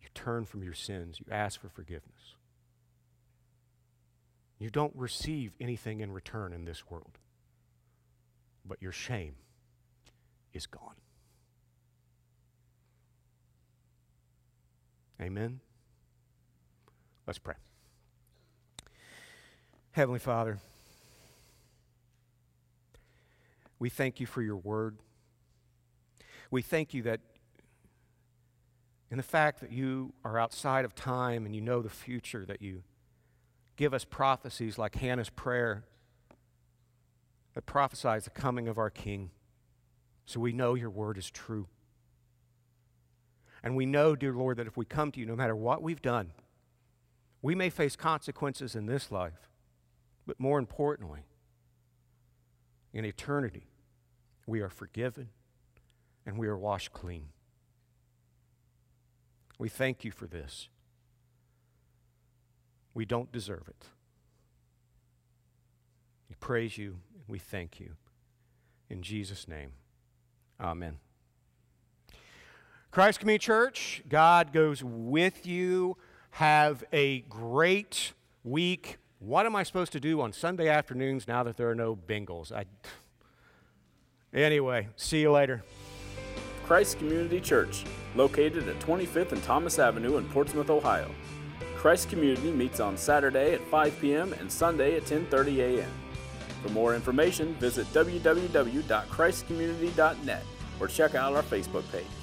You 0.00 0.06
turn 0.14 0.44
from 0.44 0.62
your 0.62 0.74
sins. 0.74 1.18
You 1.18 1.26
ask 1.32 1.60
for 1.60 1.70
forgiveness. 1.70 2.36
You 4.60 4.70
don't 4.70 4.94
receive 4.94 5.56
anything 5.60 5.98
in 5.98 6.12
return 6.12 6.52
in 6.52 6.66
this 6.66 6.88
world, 6.88 7.18
but 8.64 8.80
your 8.82 8.92
shame 8.92 9.34
is 10.52 10.66
gone. 10.66 10.94
Amen. 15.20 15.60
Let's 17.26 17.38
pray. 17.38 17.54
Heavenly 19.92 20.18
Father, 20.18 20.58
we 23.78 23.90
thank 23.90 24.20
you 24.20 24.26
for 24.26 24.40
your 24.40 24.56
word. 24.56 24.96
We 26.50 26.62
thank 26.62 26.94
you 26.94 27.02
that 27.02 27.20
in 29.10 29.16
the 29.16 29.22
fact 29.22 29.60
that 29.60 29.72
you 29.72 30.12
are 30.24 30.38
outside 30.38 30.84
of 30.84 30.94
time 30.94 31.44
and 31.44 31.54
you 31.54 31.60
know 31.60 31.82
the 31.82 31.90
future, 31.90 32.44
that 32.46 32.62
you 32.62 32.82
give 33.76 33.92
us 33.92 34.04
prophecies 34.04 34.78
like 34.78 34.94
Hannah's 34.94 35.30
prayer 35.30 35.84
that 37.54 37.66
prophesies 37.66 38.24
the 38.24 38.30
coming 38.30 38.68
of 38.68 38.78
our 38.78 38.90
King. 38.90 39.30
So 40.24 40.40
we 40.40 40.52
know 40.52 40.74
your 40.74 40.90
word 40.90 41.18
is 41.18 41.30
true. 41.30 41.66
And 43.62 43.76
we 43.76 43.86
know, 43.86 44.16
dear 44.16 44.32
Lord, 44.32 44.56
that 44.56 44.66
if 44.66 44.76
we 44.76 44.84
come 44.84 45.12
to 45.12 45.20
you, 45.20 45.26
no 45.26 45.36
matter 45.36 45.56
what 45.56 45.82
we've 45.82 46.00
done, 46.00 46.32
we 47.42 47.54
may 47.54 47.70
face 47.70 47.96
consequences 47.96 48.74
in 48.74 48.86
this 48.86 49.10
life. 49.10 49.48
But 50.26 50.38
more 50.38 50.58
importantly, 50.58 51.24
in 52.92 53.04
eternity, 53.04 53.66
we 54.46 54.60
are 54.60 54.68
forgiven 54.68 55.28
and 56.26 56.38
we 56.38 56.46
are 56.46 56.58
washed 56.58 56.92
clean. 56.92 57.28
We 59.58 59.68
thank 59.68 60.04
you 60.04 60.10
for 60.10 60.26
this. 60.26 60.68
We 62.94 63.04
don't 63.04 63.30
deserve 63.30 63.68
it. 63.68 63.86
We 66.28 66.36
praise 66.40 66.78
you 66.78 66.98
we 67.30 67.38
thank 67.38 67.80
you. 67.80 67.92
In 68.88 69.02
Jesus' 69.02 69.46
name, 69.46 69.72
amen. 70.60 70.98
Christ 72.90 73.20
Community 73.20 73.44
Church, 73.44 74.02
God 74.08 74.52
goes 74.52 74.82
with 74.82 75.46
you 75.46 75.96
Have 76.32 76.84
a 76.92 77.20
great 77.20 78.12
week. 78.42 78.98
What 79.20 79.46
am 79.46 79.54
I 79.54 79.62
supposed 79.62 79.92
to 79.92 80.00
do 80.00 80.20
on 80.20 80.32
Sunday 80.32 80.68
afternoons 80.68 81.28
now 81.28 81.42
that 81.42 81.56
there 81.56 81.70
are 81.70 81.74
no 81.74 81.94
Bengals? 81.94 82.52
I... 82.52 82.64
Anyway, 84.32 84.88
see 84.96 85.20
you 85.20 85.32
later. 85.32 85.62
Christ 86.64 86.98
Community 86.98 87.40
Church, 87.40 87.84
located 88.14 88.68
at 88.68 88.78
25th 88.80 89.32
and 89.32 89.42
Thomas 89.42 89.78
Avenue 89.78 90.18
in 90.18 90.28
Portsmouth, 90.28 90.70
Ohio. 90.70 91.10
Christ 91.76 92.08
Community 92.10 92.50
meets 92.52 92.78
on 92.78 92.96
Saturday 92.96 93.54
at 93.54 93.60
5 93.62 94.00
p.m. 94.00 94.32
and 94.34 94.50
Sunday 94.50 94.96
at 94.96 95.04
10:30 95.04 95.58
a.m. 95.58 95.90
For 96.62 96.70
more 96.70 96.94
information, 96.94 97.54
visit 97.54 97.86
www.christcommunity.net 97.92 100.44
or 100.78 100.88
check 100.88 101.14
out 101.14 101.34
our 101.34 101.42
Facebook 101.42 101.90
page. 101.92 102.19